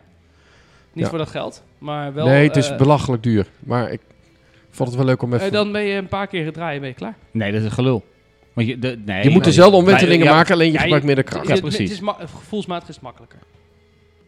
Niet 0.92 1.04
Ja. 1.04 1.10
voor 1.10 1.18
dat 1.18 1.28
geld, 1.28 1.62
maar 1.78 2.14
wel... 2.14 2.26
nee, 2.26 2.46
het 2.46 2.56
is 2.56 2.70
eh, 2.70 2.76
belachelijk 2.76 3.22
duur. 3.22 3.46
Maar 3.58 3.92
ik 3.92 4.00
vond 4.70 4.88
het 4.88 4.98
wel 4.98 5.06
leuk 5.06 5.22
om 5.22 5.34
even... 5.34 5.46
eh, 5.46 5.52
dan 5.52 5.72
ben 5.72 5.82
je 5.82 5.94
een 5.94 6.08
paar 6.08 6.26
keer 6.26 6.44
gedraaid, 6.44 6.80
ben 6.80 6.88
je 6.88 6.94
klaar. 6.94 7.14
Nee, 7.30 7.50
dat 7.52 7.60
is 7.60 7.66
een 7.66 7.72
gelul. 7.72 8.04
Want 8.52 8.68
je, 8.68 8.78
de, 8.78 8.98
nee, 9.04 9.22
je 9.22 9.28
moet 9.30 9.38
nee. 9.38 9.48
dezelfde 9.48 9.76
omwentelingen 9.76 10.26
ja, 10.26 10.34
maken, 10.34 10.54
alleen 10.54 10.66
je 10.66 10.72
Ja, 10.72 10.78
gebruikt 10.80 11.06
je- 11.06 11.12
minder 11.14 11.24
kracht. 11.32 11.46
Ja, 11.46 11.52
het- 11.52 11.60
precies. 11.62 11.80
Het 11.80 11.90
is 11.90 12.00
ma- 12.00 12.16
gevoelsmatig 12.34 12.88
is 12.88 12.94
het 12.94 13.04
makkelijker. 13.04 13.38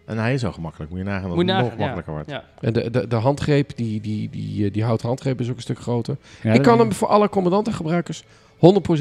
En 0.07 0.19
hij 0.19 0.35
is 0.35 0.45
al 0.45 0.53
gemakkelijk. 0.53 0.91
Moet 0.91 0.99
je 1.01 1.05
nagaan 1.05 1.29
dat 1.29 1.39
het 1.39 1.47
nog 1.47 1.57
ja. 1.57 1.77
makkelijker 1.77 2.13
wordt. 2.13 2.31
Ja. 2.31 2.45
En 2.61 2.73
de, 2.73 2.91
de, 2.91 3.07
de 3.09 3.17
handgreep, 3.17 3.77
die, 3.77 4.01
die, 4.01 4.31
die, 4.31 4.67
eh, 4.67 4.73
die 4.73 4.85
houten 4.85 5.07
handgreep 5.07 5.41
is 5.41 5.49
ook 5.51 5.57
een 5.57 5.63
stuk 5.63 5.79
groter. 5.79 6.17
Ja, 6.43 6.53
ik 6.53 6.63
kan 6.63 6.79
hem 6.79 6.93
voor 6.93 7.09
alle 7.09 7.29
commandantengebruikers 7.29 8.25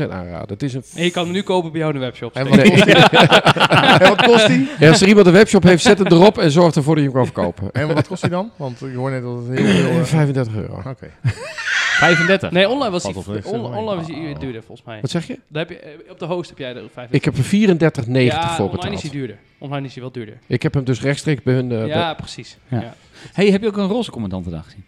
100% 0.07 0.09
aanraden. 0.09 0.49
Het 0.49 0.63
is 0.63 0.73
een... 0.73 0.83
En 0.95 1.03
je 1.03 1.11
kan 1.11 1.23
hem 1.23 1.33
nu 1.33 1.41
kopen 1.41 1.71
bij 1.71 1.79
jou 1.79 1.93
in 1.93 1.99
de 1.99 2.05
webshop. 2.05 2.35
En 2.35 2.47
wat 2.49 2.61
kost 2.61 2.83
hij? 2.83 2.93
en 3.99 4.07
wat 4.07 4.21
kost 4.21 4.47
hij? 4.47 4.67
Ja, 4.79 4.89
als 4.89 5.01
er 5.01 5.07
iemand 5.07 5.27
een 5.27 5.33
webshop 5.33 5.63
heeft, 5.63 5.83
zet 5.83 5.99
het 5.99 6.11
erop 6.11 6.37
en 6.37 6.51
zorg 6.51 6.75
ervoor 6.75 6.95
dat 6.95 7.03
je 7.03 7.09
hem 7.09 7.17
kan 7.19 7.25
verkopen. 7.25 7.71
En 7.71 7.93
wat 7.93 8.07
kost 8.07 8.21
hij 8.21 8.29
dan? 8.29 8.51
Want 8.55 8.81
ik 8.81 8.95
hoor 8.95 9.11
net 9.11 9.23
dat 9.23 9.37
het 9.37 9.57
heel 9.57 9.65
veel... 9.65 9.89
Eh, 9.89 9.99
eh, 9.99 10.05
35 10.05 10.55
euro. 10.55 10.81
Oké. 10.85 11.09
35. 12.01 12.51
Nee, 12.51 12.69
online 12.69 12.91
was 12.91 13.03
hij 13.03 13.13
online 13.43 13.95
was 13.95 14.07
hij 14.07 14.35
duurder 14.39 14.63
volgens 14.63 14.87
mij. 14.87 15.01
Wat 15.01 15.09
zeg 15.09 15.27
je? 15.27 15.39
Daar 15.47 15.67
heb 15.67 15.69
je, 15.69 15.79
eh, 15.79 16.11
op 16.11 16.19
de 16.19 16.25
host 16.25 16.49
heb 16.49 16.57
jij 16.57 16.75
er 16.75 16.89
5 16.93 17.11
Ik 17.11 17.25
heb 17.25 17.37
er 17.37 17.43
34,90 17.43 17.51
ja, 17.51 18.55
voor 18.55 18.69
online 18.69 18.69
is 18.69 18.71
betaald. 18.71 19.01
hij 19.01 19.11
duurder. 19.11 19.37
Online 19.57 19.85
is 19.87 19.93
hij 19.93 20.01
wel 20.03 20.11
duurder. 20.11 20.39
Ik 20.47 20.63
heb 20.63 20.73
hem 20.73 20.83
dus 20.83 21.01
rechtstreeks 21.01 21.43
bij 21.43 21.53
hun... 21.53 21.71
eh, 21.71 21.87
ja, 21.87 22.13
precies. 22.13 22.57
Ja. 22.67 22.81
Ja. 22.81 22.95
hey, 23.33 23.51
heb 23.51 23.61
je 23.61 23.67
ook 23.67 23.77
een 23.77 23.87
roze 23.87 24.11
commandantendag 24.11 24.63
gezien? 24.63 24.83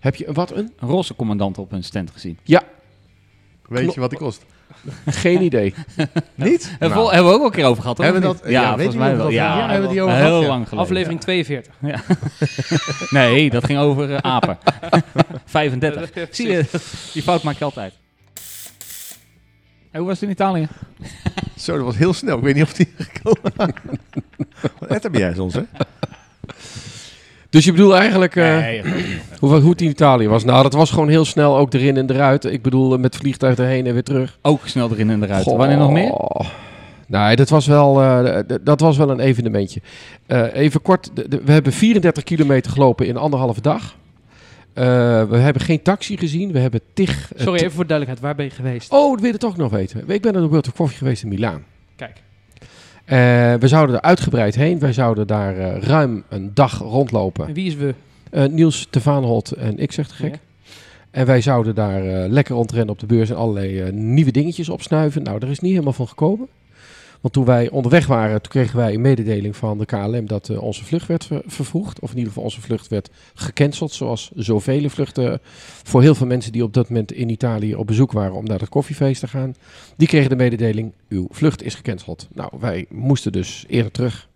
Heb 0.00 0.16
je 0.16 0.32
wat 0.32 0.50
een? 0.50 0.72
Een 0.78 0.88
roze 0.88 1.14
commandant 1.14 1.58
op 1.58 1.70
hun 1.70 1.84
stand 1.84 2.10
gezien. 2.10 2.38
Weet 3.70 3.94
je 3.94 4.00
wat 4.00 4.10
die 4.10 4.18
kost? 4.18 4.44
Geen 5.06 5.42
idee. 5.42 5.74
Niet? 6.34 6.70
Hebben, 6.70 6.88
Nou, 6.88 7.08
we, 7.08 7.14
hebben 7.14 7.30
we 7.30 7.34
ook 7.36 7.40
al 7.40 7.46
een 7.46 7.52
keer 7.52 7.64
over 7.64 7.82
gehad, 7.82 7.96
toch? 7.96 8.04
Hebben 8.04 8.22
we 8.22 8.28
dat- 8.28 8.40
ja, 8.44 8.50
Ja, 8.50 8.76
weet 8.76 8.84
volgens 8.84 8.94
je 8.94 9.00
mij 9.00 9.16
wel. 9.16 9.28
Ja, 9.30 9.56
ja, 9.58 9.68
hebben 9.68 9.88
we 9.88 9.94
die 9.94 10.02
over 10.02 10.14
heel 10.16 10.24
gehad, 10.26 10.46
lang 10.46 10.68
geleden. 10.68 10.84
Aflevering 10.86 11.20
42. 11.20 11.74
Nee, 13.10 13.50
dat 13.50 13.64
ging 13.64 13.78
over 13.78 14.14
eh, 14.14 14.18
apen. 14.32 14.58
35. 15.44 16.14
Ja, 16.14 16.26
Zie 16.30 16.48
je, 16.50 16.64
die 17.12 17.22
fout 17.22 17.42
maak 17.42 17.58
je 17.58 17.64
altijd. 17.64 17.92
En 19.90 19.98
hoe 19.98 20.08
was 20.08 20.20
het 20.20 20.28
in 20.28 20.34
Italië? 20.34 20.68
Zo, 21.58 21.76
dat 21.76 21.84
was 21.84 21.96
heel 21.96 22.12
snel. 22.12 22.36
Ik 22.36 22.42
weet 22.42 22.54
niet 22.54 22.64
of 22.64 22.72
die 22.72 22.92
gekomen 22.98 23.74
Wat 24.88 25.02
heb 25.02 25.14
jij 25.14 25.34
soms, 25.34 25.54
hè? 25.54 25.62
Dus 27.50 27.64
je 27.64 27.70
bedoelt 27.70 27.92
eigenlijk 27.92 28.36
eh, 28.36 28.56
Nee, 28.58 28.82
hoe, 29.38 29.60
hoe 29.60 29.70
het 29.70 29.80
in 29.80 29.88
Italië 29.88 30.28
was? 30.28 30.44
Nou, 30.44 30.62
dat 30.62 30.72
was 30.72 30.90
gewoon 30.90 31.08
heel 31.08 31.24
snel 31.24 31.58
ook 31.58 31.74
erin 31.74 31.96
en 31.96 32.10
eruit. 32.10 32.44
Ik 32.44 32.62
bedoel, 32.62 32.94
eh, 32.94 32.98
met 33.00 33.16
vliegtuig 33.16 33.58
erheen 33.58 33.86
en 33.86 33.92
weer 33.92 34.02
terug. 34.02 34.38
ook 34.42 34.60
snel 34.64 34.90
erin 34.90 35.10
en 35.10 35.22
eruit. 35.22 35.42
Goh. 35.42 35.56
Wanneer 35.56 35.76
nog 35.76 35.90
meer? 35.90 36.12
Nee, 37.10 37.36
dat 37.36 37.48
was 37.48 37.66
wel, 37.66 38.02
eh, 38.02 38.38
dat 38.62 38.80
was 38.80 38.96
wel 38.96 39.10
een 39.10 39.20
evenementje. 39.20 39.80
Eh, 40.26 40.54
even 40.54 40.82
kort, 40.82 41.10
we 41.44 41.52
hebben 41.52 41.72
34 41.72 42.24
kilometer 42.24 42.72
gelopen 42.72 43.06
in 43.06 43.16
anderhalve 43.16 43.60
dag. 43.60 43.96
Eh, 44.72 44.84
we 45.28 45.36
hebben 45.36 45.62
geen 45.62 45.82
taxi 45.82 46.16
gezien. 46.16 46.52
We 46.52 46.58
hebben 46.58 46.80
tig... 46.94 47.32
Sorry, 47.36 47.58
even 47.58 47.72
voor 47.72 47.82
de 47.82 47.88
duidelijkheid. 47.88 48.20
Waar 48.20 48.34
ben 48.34 48.44
je 48.44 48.50
geweest? 48.50 48.92
Oh, 48.92 49.10
dat 49.10 49.20
wil 49.20 49.28
je 49.28 49.34
het 49.34 49.44
ook 49.44 49.56
nog 49.56 49.70
weten. 49.70 50.04
Ik 50.06 50.22
ben 50.22 50.32
naar 50.32 50.42
de 50.42 50.48
World 50.48 50.66
of 50.66 50.74
Coffee 50.74 50.96
geweest 50.96 51.22
in 51.22 51.28
Milaan. 51.28 51.64
Eh, 53.10 53.54
we 53.54 53.68
zouden 53.68 53.96
er 53.96 54.02
uitgebreid 54.02 54.54
heen. 54.54 54.78
Wij 54.78 54.92
zouden 54.92 55.26
daar 55.26 55.58
eh, 55.58 55.82
ruim 55.82 56.24
een 56.28 56.50
dag 56.54 56.78
rondlopen. 56.78 57.46
En 57.46 57.54
wie 57.54 57.66
is 57.66 57.74
we? 57.74 57.94
Eh, 58.30 58.44
Niels 58.46 58.86
Tevaanholt 58.90 59.52
en 59.52 59.78
ik, 59.78 59.92
zeg 59.92 60.08
te 60.08 60.14
gek. 60.14 60.32
Ja. 60.32 60.40
En 61.10 61.26
wij 61.26 61.40
zouden 61.40 61.74
daar 61.74 62.02
lekker 62.28 62.54
rondrennen 62.54 62.92
op 62.92 62.98
de 62.98 63.06
beurs 63.06 63.30
en 63.30 63.36
allerlei 63.36 63.92
nieuwe 63.92 64.30
dingetjes 64.30 64.68
opsnuiven. 64.68 65.22
Nou, 65.22 65.38
daar 65.38 65.50
is 65.50 65.60
niet 65.60 65.72
helemaal 65.72 65.92
van 65.92 66.08
gekomen. 66.08 66.48
Want 67.20 67.34
toen 67.34 67.44
wij 67.44 67.70
onderweg 67.70 68.06
waren, 68.06 68.42
toen 68.42 68.52
kregen 68.52 68.76
wij 68.76 68.94
een 68.94 69.00
mededeling 69.00 69.56
van 69.56 69.78
de 69.78 69.84
KLM 69.84 70.26
dat 70.26 70.48
eh, 70.48 70.62
onze 70.62 70.84
vlucht 70.84 71.06
werd 71.06 71.24
ver- 71.24 71.42
vervroegd. 71.46 72.00
Of 72.00 72.10
in 72.10 72.16
ieder 72.16 72.28
geval 72.28 72.44
onze 72.44 72.60
vlucht 72.60 72.88
werd 72.88 73.10
gecanceld, 73.34 73.92
zoals 73.92 74.30
zoveel 74.34 74.88
vluchten 74.88 75.40
voor 75.82 76.02
heel 76.02 76.14
veel 76.14 76.26
mensen 76.26 76.52
die 76.52 76.62
op 76.62 76.74
dat 76.74 76.88
moment 76.88 77.12
in 77.12 77.28
Italië 77.28 77.74
op 77.74 77.86
bezoek 77.86 78.12
waren 78.12 78.34
om 78.34 78.44
naar 78.44 78.60
het 78.60 78.68
koffiefeest 78.68 79.20
te 79.20 79.28
gaan. 79.28 79.54
Die 79.96 80.08
kregen 80.08 80.30
de 80.30 80.36
mededeling, 80.36 80.92
uw 81.08 81.26
vlucht 81.30 81.62
is 81.62 81.74
gecanceld. 81.74 82.28
Nou, 82.34 82.50
wij 82.60 82.86
moesten 82.88 83.32
dus 83.32 83.64
eerder 83.68 83.92
terug. 83.92 84.28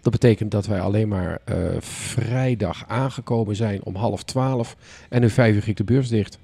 Dat 0.00 0.12
betekent 0.12 0.50
dat 0.50 0.66
wij 0.66 0.80
alleen 0.80 1.08
maar 1.08 1.40
eh, 1.44 1.56
vrijdag 1.80 2.84
aangekomen 2.86 3.56
zijn 3.56 3.84
om 3.84 3.94
half 3.94 4.22
twaalf. 4.22 4.76
En 5.08 5.20
nu 5.20 5.30
vijf 5.30 5.54
uur 5.54 5.62
ging 5.62 5.76
de 5.76 5.84
beurs 5.84 6.08
dicht. 6.08 6.38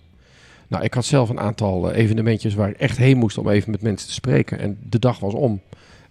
Nou, 0.69 0.85
ik 0.85 0.95
had 0.95 1.05
zelf 1.05 1.29
een 1.29 1.41
aantal 1.41 1.91
eh, 1.91 2.03
evenementjes 2.03 2.55
waar 2.55 2.69
ik 2.69 2.77
echt 2.77 2.97
heen 2.97 3.17
moest 3.17 3.39
om 3.39 3.49
even 3.49 3.71
met 3.71 3.83
mensen 3.83 4.09
te 4.09 4.15
spreken. 4.15 4.59
En 4.59 4.79
de 4.89 4.99
dag 4.99 5.19
was 5.19 5.35
om. 5.35 5.61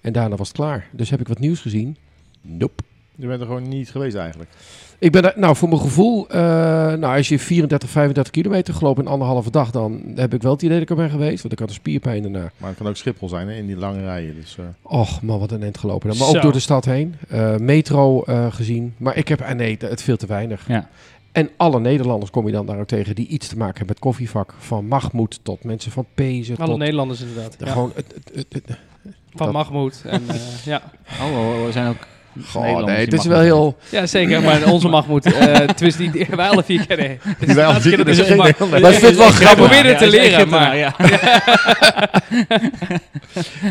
En 0.05 0.13
daarna 0.13 0.35
was 0.35 0.47
het 0.47 0.57
klaar. 0.57 0.87
Dus 0.91 1.09
heb 1.09 1.19
ik 1.19 1.27
wat 1.27 1.39
nieuws 1.39 1.59
gezien? 1.59 1.97
Nope. 2.41 2.83
Je 3.15 3.27
bent 3.27 3.39
er 3.41 3.45
gewoon 3.45 3.67
niet 3.67 3.89
geweest 3.89 4.15
eigenlijk. 4.15 4.49
Ik 4.99 5.11
ben 5.11 5.23
er, 5.23 5.33
nou 5.39 5.55
voor 5.55 5.69
mijn 5.69 5.81
gevoel, 5.81 6.29
eh, 6.29 6.39
nou 6.93 7.17
als 7.17 7.27
je 7.29 7.39
34, 7.39 7.89
35 7.89 8.33
kilometer 8.33 8.73
gelopen 8.73 9.03
in 9.03 9.09
anderhalve 9.09 9.51
dag, 9.51 9.71
dan 9.71 10.01
heb 10.15 10.33
ik 10.33 10.41
wel 10.41 10.51
het 10.51 10.61
idee 10.61 10.73
dat 10.73 10.83
ik 10.83 10.89
er 10.89 10.95
ben 10.95 11.09
geweest. 11.09 11.41
Want 11.41 11.53
ik 11.53 11.59
had 11.59 11.67
een 11.69 11.73
spierpijn 11.75 12.21
daarna. 12.21 12.51
Maar 12.57 12.69
het 12.69 12.77
kan 12.77 12.87
ook 12.87 12.95
Schiphol 12.95 13.29
zijn, 13.29 13.47
hè, 13.47 13.55
in 13.55 13.65
die 13.65 13.75
lange 13.77 14.01
rijen. 14.01 14.35
Dus, 14.35 14.57
eh, 14.57 14.65
Och 14.81 15.21
man, 15.21 15.39
wat 15.39 15.51
een 15.51 15.61
eind 15.63 15.77
gelopen. 15.77 16.07
Maar 16.07 16.17
Zo. 16.17 16.35
ook 16.35 16.41
door 16.41 16.51
de 16.51 16.59
stad 16.59 16.85
heen. 16.85 17.15
Eh, 17.29 17.55
metro 17.57 18.23
eh, 18.23 18.53
gezien. 18.53 18.93
Maar 18.97 19.17
ik 19.17 19.27
heb, 19.27 19.41
ah, 19.41 19.55
nee, 19.55 19.77
het 19.79 20.01
veel 20.01 20.17
te 20.17 20.25
weinig. 20.27 20.67
Ja. 20.67 20.89
En 21.31 21.49
alle 21.57 21.79
Nederlanders 21.79 22.31
kom 22.31 22.45
je 22.45 22.51
dan 22.51 22.65
daar 22.65 22.79
ook 22.79 22.87
tegen 22.87 23.15
die 23.15 23.27
iets 23.27 23.47
te 23.47 23.57
maken 23.57 23.77
hebben 23.77 23.87
met 23.95 23.99
koffievak. 23.99 24.53
Van 24.57 24.87
Mahmoud 24.87 25.39
tot 25.43 25.63
mensen 25.63 25.91
van 25.91 26.05
Pezen. 26.13 26.57
Alle 26.57 26.69
tot 26.69 26.77
Nederlanders 26.77 27.21
inderdaad. 27.21 27.55
Ja. 27.59 27.71
gewoon 27.71 27.91
het, 27.95 28.13
het, 28.33 28.45
het, 28.49 28.67
het- 28.67 28.77
Van 29.35 29.45
dat- 29.45 29.55
Mahmoud. 29.55 30.01
En, 30.05 30.21
eh, 30.27 30.35
ja. 30.65 30.81
Oh, 31.21 31.37
oh, 31.39 31.65
we 31.65 31.71
zijn 31.71 31.87
ook 31.87 31.97
Goh, 32.45 32.85
nee, 32.85 32.95
het 33.05 33.13
is 33.13 33.25
wel 33.25 33.37
niet. 33.37 33.45
heel... 33.47 33.77
ja, 33.89 34.05
zeker. 34.05 34.41
Maar 34.41 34.71
onze 34.71 34.87
Mahmoud. 34.87 35.25
eh 35.25 35.55
tenminste, 35.55 36.01
die, 36.01 36.11
die 36.11 36.27
wij 36.35 36.49
alle 36.49 36.63
vier 36.63 36.85
kennen. 36.87 37.17
Het 37.21 37.47
Die 37.47 37.55
wij 37.55 37.65
alle 37.65 37.81
vier 37.81 37.95
keer 37.95 38.05
dat 38.05 38.15
kennen, 38.15 38.25
zeggen, 38.37 38.55
geen 38.55 38.69
maar- 38.69 38.81
Maar 38.81 38.91
ik 38.91 38.97
vind 38.99 39.09
het 39.09 39.17
wel 39.19 39.29
grappig. 39.29 39.55
probeer 39.67 39.85
het 39.85 39.97
te 39.97 40.09
leren, 40.09 40.49
maar... 40.49 40.77
ja. 40.77 40.95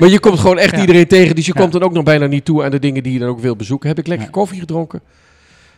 Maar 0.00 0.08
je 0.08 0.18
komt 0.20 0.38
gewoon 0.38 0.58
echt 0.58 0.74
Ja. 0.74 0.80
iedereen 0.80 1.06
tegen. 1.06 1.34
Dus 1.34 1.46
je 1.46 1.52
Ja. 1.54 1.60
komt 1.60 1.72
dan 1.72 1.82
ook 1.82 1.92
nog 1.92 2.04
bijna 2.04 2.26
niet 2.26 2.44
toe 2.44 2.64
aan 2.64 2.70
de 2.70 2.78
dingen 2.78 3.02
die 3.02 3.12
je 3.12 3.18
dan 3.18 3.28
ook 3.28 3.40
wil 3.40 3.56
bezoeken. 3.56 3.88
Heb 3.88 3.98
ik 3.98 4.06
lekker 4.06 4.26
Ja. 4.26 4.32
koffie 4.32 4.60
gedronken? 4.60 5.00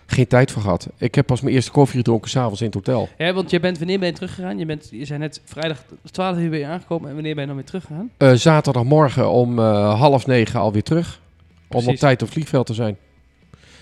Geen 0.07 0.27
tijd 0.27 0.51
voor 0.51 0.63
gehad. 0.63 0.89
Ik 0.99 1.15
heb 1.15 1.27
pas 1.27 1.41
mijn 1.41 1.55
eerste 1.55 1.71
koffie 1.71 1.97
gedronken 1.99 2.31
s'avonds 2.31 2.61
in 2.61 2.67
het 2.67 2.75
hotel. 2.75 3.09
Ja, 3.19 3.33
want 3.33 3.51
je 3.51 3.61
bent, 3.61 3.79
wanneer 3.79 3.99
ben 3.99 4.09
je 4.09 4.15
teruggegaan? 4.15 4.59
Je, 4.59 4.67
bent, 4.67 4.89
je 4.91 5.05
zijn 5.05 5.21
net 5.21 5.41
vrijdag 5.45 5.85
12 6.11 6.39
uur 6.39 6.51
ben 6.51 6.59
je 6.59 6.67
aangekomen. 6.67 7.09
En 7.09 7.15
wanneer 7.15 7.33
ben 7.33 7.41
je 7.43 7.47
dan 7.49 7.57
weer 7.57 7.67
teruggegaan? 7.67 8.11
Eh, 8.17 8.33
zaterdagmorgen 8.33 9.31
om 9.31 9.59
eh, 9.59 9.99
half 10.01 10.27
negen 10.27 10.61
alweer 10.61 10.83
terug. 10.83 11.21
Om 11.69 11.89
op 11.89 11.97
tijd 11.97 12.15
op 12.21 12.27
het 12.27 12.37
vliegveld 12.37 12.67
te 12.67 12.75
zijn. 12.75 12.97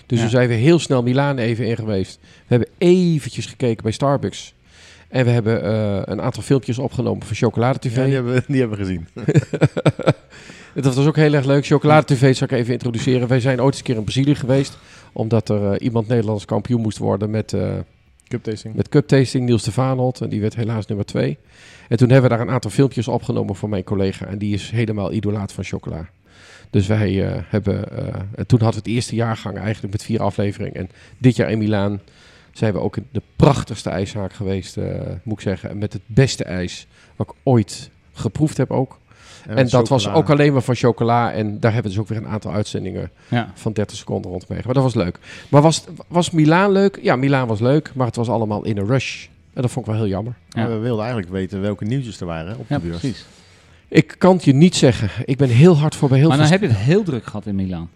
Dus 0.05 0.17
Ja. 0.17 0.23
we 0.23 0.29
zijn 0.29 0.47
weer 0.47 0.57
heel 0.57 0.79
snel 0.79 1.03
Milaan 1.03 1.37
even 1.37 1.67
in 1.67 1.75
geweest. 1.75 2.19
We 2.21 2.27
hebben 2.47 2.67
eventjes 2.77 3.45
gekeken 3.45 3.83
bij 3.83 3.91
Starbucks. 3.91 4.53
En 5.07 5.25
we 5.25 5.31
hebben 5.31 5.63
eh, 5.63 6.01
een 6.05 6.21
aantal 6.21 6.43
filmpjes 6.43 6.77
opgenomen 6.79 7.25
voor 7.25 7.35
Chocolade 7.35 7.79
TV. 7.79 7.95
ja, 7.95 8.03
die, 8.05 8.13
hebben, 8.13 8.33
we- 8.33 8.43
die 8.47 8.59
hebben 8.59 8.77
we 8.77 8.83
gezien. 8.85 9.07
Dat 10.81 10.95
was 10.95 11.05
ook 11.07 11.15
heel 11.15 11.33
erg 11.33 11.45
leuk. 11.45 11.65
Chocolade 11.65 12.05
TV 12.05 12.35
zal 12.35 12.47
ik 12.47 12.53
even 12.53 12.73
introduceren. 12.73 13.27
Wij 13.27 13.39
zijn 13.39 13.61
ooit 13.61 13.67
eens 13.67 13.77
een 13.77 13.83
keer 13.83 13.95
in 13.95 14.03
Brazilië 14.03 14.35
geweest. 14.35 14.77
Omdat 15.13 15.49
er 15.49 15.71
eh, 15.71 15.85
iemand 15.85 16.07
Nederlands 16.07 16.45
kampioen 16.45 16.81
moest 16.81 16.97
worden 16.97 17.29
met, 17.29 17.53
eh, 17.53 17.73
Cup 18.27 18.43
tasting. 18.43 18.75
met 18.75 18.89
cup 18.89 19.07
tasting. 19.07 19.45
Niels 19.45 19.63
de 19.63 19.71
Vaanold. 19.71 20.21
En 20.21 20.29
die 20.29 20.41
werd 20.41 20.55
helaas 20.55 20.85
nummer 20.85 21.05
twee. 21.05 21.37
En 21.89 21.97
toen 21.97 22.09
hebben 22.09 22.29
we 22.29 22.35
daar 22.35 22.45
een 22.45 22.53
aantal 22.53 22.71
filmpjes 22.71 23.07
opgenomen 23.07 23.55
voor 23.55 23.69
mijn 23.69 23.83
collega. 23.83 24.25
En 24.25 24.37
die 24.37 24.53
is 24.53 24.71
helemaal 24.71 25.11
idolaat 25.11 25.51
van 25.51 25.63
chocola. 25.63 26.09
Dus 26.69 26.87
wij 26.87 27.27
eh, 27.27 27.41
hebben... 27.47 27.97
en 28.35 28.47
toen 28.47 28.61
hadden 28.61 28.83
we 28.83 28.87
het 28.87 28.95
eerste 28.95 29.15
jaargang 29.15 29.57
eigenlijk 29.57 29.93
met 29.93 30.03
vier 30.03 30.21
afleveringen. 30.21 30.75
En 30.75 30.89
dit 31.17 31.35
jaar 31.35 31.51
in 31.51 31.57
Milaan 31.57 32.01
zijn 32.51 32.73
we 32.73 32.79
ook 32.79 32.97
in 32.97 33.07
de 33.11 33.21
prachtigste 33.35 33.89
ijszaak 33.89 34.33
geweest, 34.33 34.77
moet 35.23 35.37
ik 35.37 35.41
zeggen. 35.41 35.69
En 35.69 35.77
met 35.77 35.93
het 35.93 36.01
beste 36.05 36.43
ijs 36.43 36.87
wat 37.15 37.29
ik 37.29 37.35
ooit 37.43 37.89
geproefd 38.13 38.57
heb 38.57 38.71
ook. 38.71 38.99
En, 39.47 39.67
dat 39.67 39.87
was 39.89 40.09
ook 40.09 40.29
alleen 40.29 40.53
maar 40.53 40.61
van 40.61 40.75
chocola. 40.75 41.31
En 41.31 41.59
daar 41.59 41.73
hebben 41.73 41.91
we 41.91 41.97
dus 41.97 42.05
ook 42.07 42.07
weer 42.07 42.17
een 42.27 42.27
aantal 42.33 42.51
uitzendingen 42.51 43.11
Ja. 43.29 43.51
van 43.53 43.73
30 43.73 43.97
seconden 43.97 44.31
rond 44.31 44.47
mee. 44.47 44.59
Maar 44.65 44.73
dat 44.73 44.83
was 44.83 44.95
leuk. 44.95 45.19
Maar 45.49 45.61
was, 45.61 45.83
was 46.07 46.31
Milaan 46.31 46.71
leuk? 46.71 46.99
Ja, 47.01 47.15
Milaan 47.15 47.47
was 47.47 47.59
leuk. 47.59 47.91
Maar 47.95 48.07
het 48.07 48.15
was 48.15 48.29
allemaal 48.29 48.63
in 48.65 48.77
een 48.77 48.87
rush. 48.87 49.25
En 49.53 49.61
dat 49.61 49.71
vond 49.71 49.85
ik 49.85 49.91
wel 49.91 50.01
heel 50.01 50.11
jammer. 50.11 50.33
Maar 50.55 50.69
we 50.69 50.77
wilden 50.77 51.03
eigenlijk 51.03 51.33
weten 51.33 51.61
welke 51.61 51.85
nieuwtjes 51.85 52.19
er 52.19 52.25
waren 52.25 52.57
op 52.57 52.65
Ja, 52.69 52.77
de 52.79 52.87
beurs. 52.87 52.99
precies. 52.99 53.25
Ik 53.87 54.15
kan 54.17 54.35
het 54.35 54.43
je 54.43 54.53
niet 54.53 54.75
zeggen. 54.75 55.09
Ik 55.25 55.37
ben 55.37 55.49
heel 55.49 55.77
hard 55.77 55.95
voor 55.95 56.09
bij 56.09 56.17
heel 56.17 56.27
Maar 56.27 56.37
veel... 56.37 56.45
dan 56.49 56.59
heb 56.59 56.69
je 56.69 56.75
het 56.75 56.85
heel 56.85 57.03
druk 57.03 57.23
gehad 57.25 57.45
in 57.45 57.55
Milaan. 57.55 57.89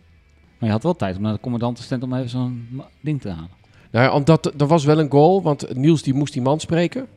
Maar 0.57 0.67
je 0.69 0.75
had 0.75 0.83
wel 0.83 0.95
tijd 0.95 1.15
om 1.15 1.21
naar 1.21 1.33
de 1.33 1.39
commandantenstand 1.39 2.03
om 2.03 2.13
even 2.13 2.29
zo'n 2.29 2.67
ding 3.01 3.21
te 3.21 3.29
halen. 3.29 3.49
Nou 3.91 4.05
ja, 4.05 4.11
omdat 4.13 4.53
er 4.57 4.67
was 4.67 4.85
wel 4.85 4.99
een 4.99 5.11
goal. 5.11 5.41
Want 5.41 5.75
Niels 5.75 6.01
die 6.03 6.13
moest 6.13 6.33
die 6.33 6.41
man 6.41 6.59
spreken. 6.59 7.07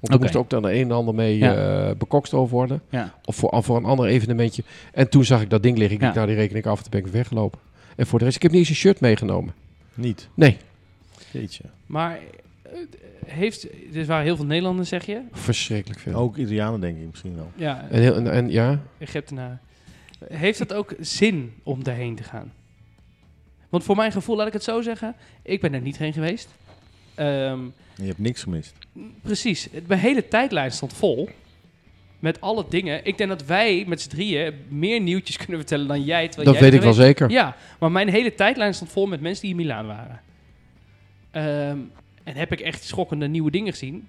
Want 0.00 0.12
er 0.14 0.20
moest 0.20 0.36
ook 0.36 0.50
dan 0.50 0.62
de 0.62 0.72
een 0.74 0.80
en 0.82 0.90
ander 0.90 1.14
mee 1.14 1.38
Ja. 1.38 1.88
eh 1.88 1.96
bekokst 1.96 2.34
over 2.34 2.56
worden. 2.56 2.82
Ja. 2.88 3.14
Of 3.24 3.36
voor, 3.36 3.62
voor 3.62 3.76
een 3.76 3.84
ander 3.84 4.06
evenementje. 4.06 4.62
En 4.92 5.08
toen 5.10 5.24
zag 5.24 5.42
ik 5.42 5.50
dat 5.50 5.62
ding 5.62 5.78
liggen. 5.78 5.96
Ik 5.96 6.02
Ja. 6.02 6.12
daar 6.12 6.26
die 6.26 6.36
rekening 6.36 6.66
af 6.66 6.76
en 6.76 6.82
toen 6.82 6.90
ben 7.00 7.00
ik 7.00 7.06
weggelopen. 7.16 7.58
En 7.96 8.06
voor 8.06 8.18
de 8.18 8.24
rest, 8.24 8.36
ik 8.36 8.42
heb 8.42 8.50
niet 8.50 8.60
eens 8.60 8.68
een 8.70 8.74
shirt 8.74 9.00
meegenomen. 9.00 9.54
Niet. 9.94 10.28
Nee, 10.34 10.56
Jeetje. 11.30 11.64
Maar 11.86 12.18
eh, 12.62 12.72
heeft, 13.26 13.66
er 13.94 14.04
waren 14.06 14.24
heel 14.24 14.36
veel 14.36 14.44
Nederlanders, 14.46 14.88
zeg 14.88 15.06
je? 15.06 15.20
verschrikkelijk 15.32 16.00
veel. 16.00 16.14
Ook 16.14 16.36
Italianen 16.36 16.80
denk 16.80 16.96
ik 16.98 17.06
misschien 17.10 17.36
wel. 17.36 17.50
Ja, 17.54 17.86
En, 17.90 18.00
heel, 18.00 18.14
en, 18.14 18.30
en 18.32 18.50
ja, 18.50 18.80
Egyptenaren. 18.98 19.60
Heeft 20.32 20.58
het 20.58 20.72
ook 20.72 20.94
zin 21.00 21.52
om 21.62 21.82
daarheen 21.84 22.14
te 22.14 22.22
gaan? 22.22 22.52
Want 23.68 23.84
voor 23.84 23.96
mijn 23.96 24.12
gevoel, 24.12 24.36
laat 24.36 24.46
ik 24.46 24.52
het 24.52 24.62
zo 24.64 24.80
zeggen, 24.80 25.14
ik 25.42 25.60
ben 25.60 25.74
er 25.74 25.80
niet 25.80 25.98
heen 25.98 26.12
geweest. 26.12 26.48
Ehm, 27.20 27.58
Je 27.94 28.06
hebt 28.06 28.18
niks 28.18 28.42
gemist. 28.42 28.72
precies, 29.22 29.68
het- 29.72 29.86
mijn 29.86 30.00
hele 30.00 30.28
tijdlijn 30.28 30.70
stond 30.72 30.92
vol 30.92 31.28
met 32.18 32.40
alle 32.40 32.64
dingen. 32.68 33.00
Ik 33.04 33.18
denk 33.18 33.30
dat 33.30 33.44
wij 33.44 33.84
met 33.86 34.00
z'n 34.00 34.08
drieën 34.08 34.54
meer 34.68 35.00
nieuwtjes 35.00 35.36
kunnen 35.44 35.56
vertellen 35.58 35.86
dan 35.88 36.04
jij. 36.04 36.26
terwijl 36.28 36.46
dat 36.52 36.60
jij 36.60 36.70
weet 36.70 36.78
ik 36.78 36.84
wel 36.84 36.92
zeker. 36.92 37.30
Ja, 37.30 37.56
maar 37.78 37.92
mijn 37.92 38.08
hele 38.08 38.34
tijdlijn 38.34 38.74
stond 38.74 38.90
vol 38.90 39.06
met 39.06 39.20
mensen 39.20 39.42
die 39.42 39.50
in 39.50 39.56
Milaan 39.56 39.86
waren. 39.86 40.20
Ehm, 41.30 41.78
en 42.24 42.34
heb 42.36 42.52
ik 42.52 42.60
echt 42.60 42.84
schokkende 42.84 43.28
nieuwe 43.28 43.50
dingen 43.50 43.72
gezien? 43.72 44.06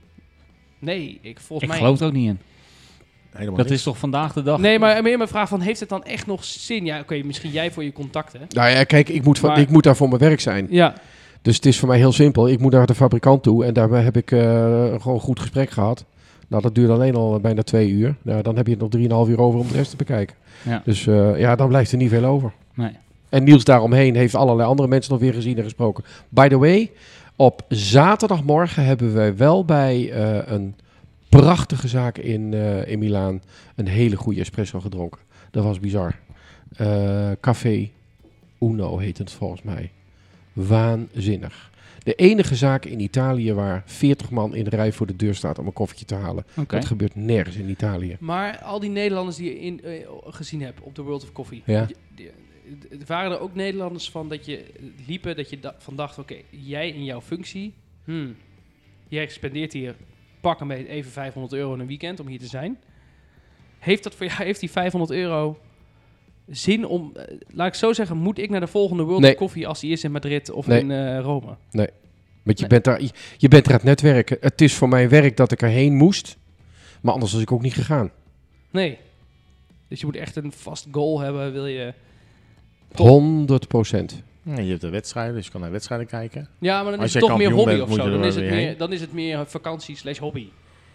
Nee, 0.79 1.19
ik 1.21 1.39
volgens 1.39 1.61
Ik 1.61 1.67
mij... 1.69 1.77
geloof 1.77 1.99
er 1.99 2.05
ook 2.05 2.13
niet 2.13 2.27
in. 2.29 2.39
Helemaal 3.31 3.55
Dat 3.57 3.65
niks. 3.65 3.77
is 3.77 3.83
toch 3.83 3.97
vandaag 3.97 4.33
de 4.33 4.43
dag? 4.43 4.59
Nee, 4.59 4.79
maar 4.79 5.03
meer 5.03 5.17
mijn 5.17 5.29
vraag 5.29 5.49
van, 5.49 5.61
heeft 5.61 5.79
het 5.79 5.89
dan 5.89 6.03
echt 6.03 6.25
nog 6.27 6.43
zin? 6.43 6.85
Ja, 6.85 6.99
oké, 6.99 7.21
misschien 7.23 7.51
jij 7.51 7.71
voor 7.71 7.83
je 7.83 7.93
contacten. 7.93 8.41
Nou 8.49 8.69
ja, 8.69 8.83
kijk, 8.83 9.09
ik 9.09 9.23
moet, 9.23 9.39
van, 9.39 9.49
Maar- 9.49 9.59
ik 9.59 9.69
moet 9.69 9.83
daar 9.83 9.95
voor 9.95 10.07
mijn 10.07 10.19
werk 10.21 10.39
zijn. 10.39 10.67
Ja, 10.69 10.93
Dus 11.41 11.55
het 11.55 11.65
is 11.65 11.79
voor 11.79 11.87
mij 11.87 11.97
heel 11.97 12.11
simpel. 12.11 12.49
Ik 12.49 12.59
moet 12.59 12.71
naar 12.71 12.85
de 12.85 12.95
fabrikant 12.95 13.43
toe 13.43 13.65
en 13.65 13.73
daarbij 13.73 14.03
heb 14.03 14.17
ik 14.17 14.31
eh, 14.31 14.39
gewoon 15.01 15.13
een 15.13 15.19
goed 15.19 15.39
gesprek 15.39 15.69
gehad. 15.69 16.05
Nou, 16.51 16.63
dat 16.63 16.75
duurde 16.75 16.93
alleen 16.93 17.15
al 17.15 17.39
bijna 17.39 17.63
twee 17.63 17.89
uur. 17.89 18.15
Nou, 18.21 18.41
dan 18.41 18.55
heb 18.55 18.67
je 18.67 18.77
nog 18.77 18.89
drieënhalf 18.89 19.27
uur 19.27 19.39
over 19.39 19.59
om 19.59 19.67
de 19.67 19.73
rest 19.73 19.89
te 19.89 19.95
bekijken. 19.95 20.35
Ja. 20.63 20.81
Dus 20.85 21.07
eh, 21.07 21.39
ja, 21.39 21.55
dan 21.55 21.67
blijft 21.67 21.91
er 21.91 21.97
niet 21.97 22.09
veel 22.09 22.25
over. 22.25 22.51
Nee. 22.73 22.91
En 23.29 23.43
Niels 23.43 23.63
daaromheen 23.63 24.15
heeft 24.15 24.35
allerlei 24.35 24.69
andere 24.69 24.87
mensen 24.87 25.11
nog 25.11 25.21
weer 25.21 25.33
gezien 25.33 25.57
en 25.57 25.63
gesproken. 25.63 26.03
By 26.29 26.47
the 26.47 26.57
way, 26.57 26.91
Op 27.35 27.65
zaterdagmorgen 27.67 28.85
hebben 28.85 29.13
wij 29.13 29.37
wel 29.37 29.65
bij 29.65 30.11
eh, 30.11 30.53
een 30.53 30.75
prachtige 31.29 31.87
zaak 31.87 32.17
in, 32.17 32.53
eh, 32.53 32.87
in 32.87 32.99
Milaan 32.99 33.41
een 33.75 33.87
hele 33.87 34.15
goede 34.15 34.39
espresso 34.39 34.79
gedronken. 34.79 35.21
Dat 35.51 35.63
was 35.63 35.79
bizar. 35.79 36.15
Café 37.41 37.89
Uno 38.59 38.97
heet 38.97 39.17
het 39.17 39.31
volgens 39.31 39.61
mij. 39.61 39.91
Waanzinnig. 40.53 41.69
De 42.03 42.15
enige 42.15 42.55
zaak 42.55 42.85
in 42.85 42.99
Italië 42.99 43.53
waar 43.53 43.83
40 43.85 44.29
man 44.29 44.55
in 44.55 44.63
de 44.63 44.69
rij 44.69 44.91
voor 44.91 45.07
de 45.07 45.15
deur 45.15 45.35
staat 45.35 45.59
om 45.59 45.65
een 45.67 45.73
koffietje 45.73 46.05
te 46.05 46.15
halen. 46.15 46.45
Dat 46.77 46.85
gebeurt 46.85 47.15
nergens 47.15 47.55
in 47.55 47.69
Italië. 47.69 48.17
Maar 48.19 48.57
al 48.59 48.79
die 48.79 48.89
Nederlanders 48.89 49.37
die 49.37 49.45
je 49.53 49.59
in, 49.59 49.83
eh, 49.83 50.07
gezien 50.23 50.61
hebt 50.61 50.81
op 50.81 50.95
de 50.95 51.01
World 51.01 51.23
of 51.23 51.31
Coffee. 51.31 51.63
Ja. 51.65 51.87
waren 53.07 53.31
er 53.31 53.39
ook 53.39 53.55
Nederlanders 53.55 54.09
van 54.11 54.29
dat 54.29 54.45
je 54.45 54.65
liepen, 55.07 55.35
dat 55.35 55.49
je 55.49 55.59
da- 55.59 55.75
van 55.77 55.95
dacht, 55.95 56.17
oké, 56.19 56.35
jij 56.49 56.89
in 56.89 57.03
jouw 57.03 57.21
functie, 57.21 57.73
hmm, 58.03 58.35
jij 59.07 59.27
spendeert 59.27 59.73
hier 59.73 59.95
pak 60.41 60.59
een 60.59 60.67
beetje 60.67 60.87
even 60.87 61.11
500 61.11 61.53
euro 61.53 61.73
in 61.73 61.79
een 61.79 61.87
weekend 61.87 62.19
om 62.19 62.27
hier 62.27 62.39
te 62.39 62.45
zijn. 62.47 62.77
Heeft 63.79 64.03
dat 64.03 64.15
voor 64.15 64.25
jou, 64.25 64.43
heeft 64.43 64.59
die 64.59 64.71
500 64.71 65.11
euro 65.11 65.59
zin 66.49 66.85
om, 66.85 67.11
eh, 67.15 67.37
laat 67.47 67.67
ik 67.67 67.73
zo 67.73 67.93
zeggen, 67.93 68.17
moet 68.17 68.37
ik 68.37 68.49
naar 68.49 68.59
de 68.59 68.67
volgende 68.67 69.03
World 69.03 69.21
Nee. 69.21 69.31
of 69.31 69.37
Coffee 69.37 69.67
als 69.67 69.79
die 69.79 69.91
is 69.91 70.03
in 70.03 70.11
Madrid 70.11 70.51
of 70.51 70.67
Nee. 70.67 70.79
in 70.79 70.91
eh, 70.91 71.19
Rome? 71.19 71.55
Want 72.43 72.59
je, 72.59 72.65
Nee. 72.65 72.67
bent 72.67 72.83
daar, 72.83 73.01
je, 73.01 73.09
je 73.37 73.47
bent 73.47 73.65
er 73.65 73.71
aan 73.71 73.77
het 73.77 73.85
netwerken. 73.87 74.37
Het 74.39 74.61
is 74.61 74.73
voor 74.73 74.89
mij 74.89 75.09
werk 75.09 75.37
dat 75.37 75.51
ik 75.51 75.61
erheen 75.61 75.93
moest. 75.95 76.37
Maar 77.01 77.13
anders 77.13 77.31
was 77.33 77.41
ik 77.41 77.51
ook 77.51 77.61
niet 77.61 77.73
gegaan. 77.73 78.11
Nee. 78.71 78.97
Dus 79.87 79.99
je 79.99 80.05
moet 80.05 80.15
echt 80.15 80.35
een 80.35 80.51
vast 80.51 80.87
goal 80.91 81.19
hebben, 81.19 81.51
wil 81.53 81.65
je... 81.67 81.93
100 82.95 83.67
procent. 83.67 84.23
Ja, 84.43 84.59
je 84.59 84.69
hebt 84.69 84.81
de 84.81 84.89
wedstrijden, 84.89 85.35
dus 85.35 85.45
je 85.45 85.51
kan 85.51 85.61
naar 85.61 85.71
wedstrijden 85.71 86.07
kijken. 86.07 86.47
Ja, 86.59 86.81
maar 86.81 86.91
dan 86.91 86.99
Als 86.99 87.07
is 87.07 87.13
het 87.13 87.23
toch 87.23 87.37
meer 87.37 87.51
hobby 87.51 87.71
bent, 87.71 87.81
of 87.81 87.93
zo. 87.93 88.09
Dan 88.09 88.23
is, 88.23 88.35
het 88.35 88.49
meer, 88.49 88.77
dan 88.77 88.93
is 88.93 89.01
het 89.01 89.13
meer 89.13 89.45
vakantie 89.47 89.95
slash 89.95 90.17
hobby. 90.17 90.47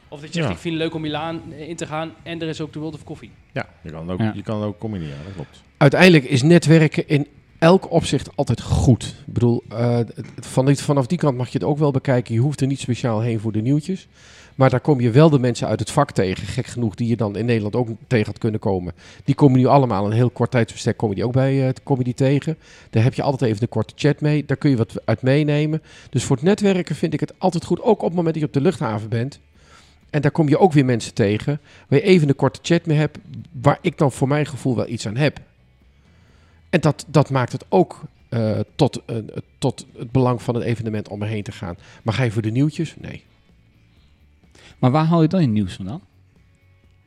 Of 0.09 0.21
dat 0.21 0.29
je 0.29 0.35
zegt, 0.35 0.47
Ja. 0.47 0.53
ik 0.55 0.61
vind 0.61 0.75
het 0.75 0.83
leuk 0.83 0.95
om 0.95 1.01
Milaan 1.01 1.41
eh, 1.53 1.69
in 1.69 1.77
te 1.77 1.87
gaan 1.87 2.13
en 2.23 2.43
er 2.43 2.49
is 2.49 2.61
ook 2.61 2.73
de 2.73 2.79
World 2.79 2.95
of 2.95 3.05
Coffee. 3.05 3.31
Ja, 3.53 3.67
je 3.83 3.91
kan 3.91 4.01
het 4.01 4.11
ook, 4.11 4.19
Ja. 4.19 4.33
je 4.35 4.43
kan 4.43 4.57
het 4.57 4.67
ook 4.69 4.79
combineren, 4.79 5.19
dat 5.25 5.35
klopt. 5.35 5.63
Uiteindelijk 5.77 6.25
is 6.25 6.43
netwerken 6.43 7.09
in 7.09 7.27
elk 7.59 7.91
opzicht 7.91 8.37
altijd 8.37 8.61
goed. 8.63 9.15
Ik 9.27 9.33
bedoel, 9.33 9.63
eh, 9.69 9.99
van 10.41 10.77
vanaf 10.77 11.07
die 11.07 11.19
kant 11.19 11.37
mag 11.37 11.49
je 11.49 11.59
het 11.59 11.67
ook 11.67 11.79
wel 11.79 11.91
bekijken. 11.91 12.35
Je 12.35 12.41
hoeft 12.41 12.61
er 12.61 12.67
niet 12.67 12.81
speciaal 12.81 13.21
heen 13.21 13.41
voor 13.41 13.53
de 13.53 13.61
nieuwtjes. 13.61 14.09
Maar 14.55 14.71
daar 14.71 14.81
kom 14.81 15.01
je 15.01 15.11
wel 15.11 15.31
de 15.31 15.39
mensen 15.39 15.69
uit 15.69 15.81
het 15.81 15.91
vak 15.91 16.11
tegen, 16.13 16.47
gek 16.47 16.67
genoeg, 16.67 16.95
die 16.95 17.09
je 17.09 17.17
dan 17.17 17.37
in 17.37 17.45
Nederland 17.47 17.77
ook 17.77 17.89
tegen 18.07 18.27
had 18.27 18.39
kunnen 18.39 18.61
komen. 18.61 18.93
Die 19.25 19.35
komen 19.35 19.59
nu 19.59 19.67
allemaal 19.67 20.07
een 20.07 20.13
heel 20.13 20.31
kort 20.31 20.51
tijdsbestek 20.51 20.97
kom 20.97 21.09
je 21.09 21.15
die 21.15 21.25
ook 21.25 21.33
bij 21.33 21.67
eh, 21.69 21.75
kom 21.83 21.99
je 21.99 22.05
die 22.05 22.15
tegen. 22.15 22.57
Daar 22.91 23.03
heb 23.03 23.15
je 23.15 23.23
altijd 23.23 23.51
even 23.51 23.63
een 23.63 23.69
korte 23.69 23.93
chat 23.97 24.21
mee. 24.21 24.45
Daar 24.45 24.57
kun 24.57 24.71
je 24.71 24.77
wat 24.77 24.95
uit 25.05 25.23
meenemen. 25.23 25.83
Dus 26.11 26.25
voor 26.25 26.37
het 26.37 26.45
netwerken 26.45 26.95
vind 26.97 27.13
ik 27.15 27.21
het 27.21 27.33
altijd 27.39 27.65
goed. 27.65 27.81
Ook 27.83 28.01
op 28.01 28.07
het 28.07 28.15
moment 28.15 28.35
dat 28.35 28.43
je 28.43 28.49
op 28.49 28.53
de 28.55 28.61
luchthaven 28.61 29.09
bent. 29.09 29.41
En 30.11 30.23
daar 30.23 30.31
kom 30.31 30.49
je 30.49 30.59
ook 30.59 30.73
weer 30.73 30.85
mensen 30.85 31.15
tegen. 31.15 31.61
Waar 31.89 31.99
je 31.99 32.05
even 32.05 32.29
een 32.29 32.37
korte 32.37 32.59
chat 32.63 32.87
mee 32.87 32.97
hebt. 32.97 33.19
Waar 33.53 33.79
ik 33.81 33.99
dan 33.99 34.13
voor 34.13 34.29
mijn 34.29 34.47
gevoel 34.47 34.77
wel 34.77 34.89
iets 34.89 35.07
aan 35.07 35.17
heb. 35.17 35.41
En 36.71 36.81
dat, 36.81 37.07
dat 37.09 37.31
maakt 37.31 37.53
het 37.53 37.65
ook 37.69 38.05
eh, 38.29 38.61
tot, 38.75 39.03
eh, 39.07 39.17
tot 39.59 39.87
het 39.97 40.11
belang 40.11 40.43
van 40.43 40.55
het 40.55 40.65
evenement 40.65 41.09
om 41.09 41.23
erheen 41.23 41.43
te 41.43 41.53
gaan. 41.53 41.77
Maar 42.03 42.15
ga 42.15 42.23
je 42.23 42.31
voor 42.31 42.43
de 42.43 42.51
nieuwtjes? 42.51 42.95
Nee. 42.99 43.25
Maar 44.79 44.91
waar 44.91 45.05
haal 45.05 45.23
je 45.23 45.29
dan 45.29 45.41
je 45.41 45.47
nieuws 45.47 45.75
vandaan? 45.75 46.01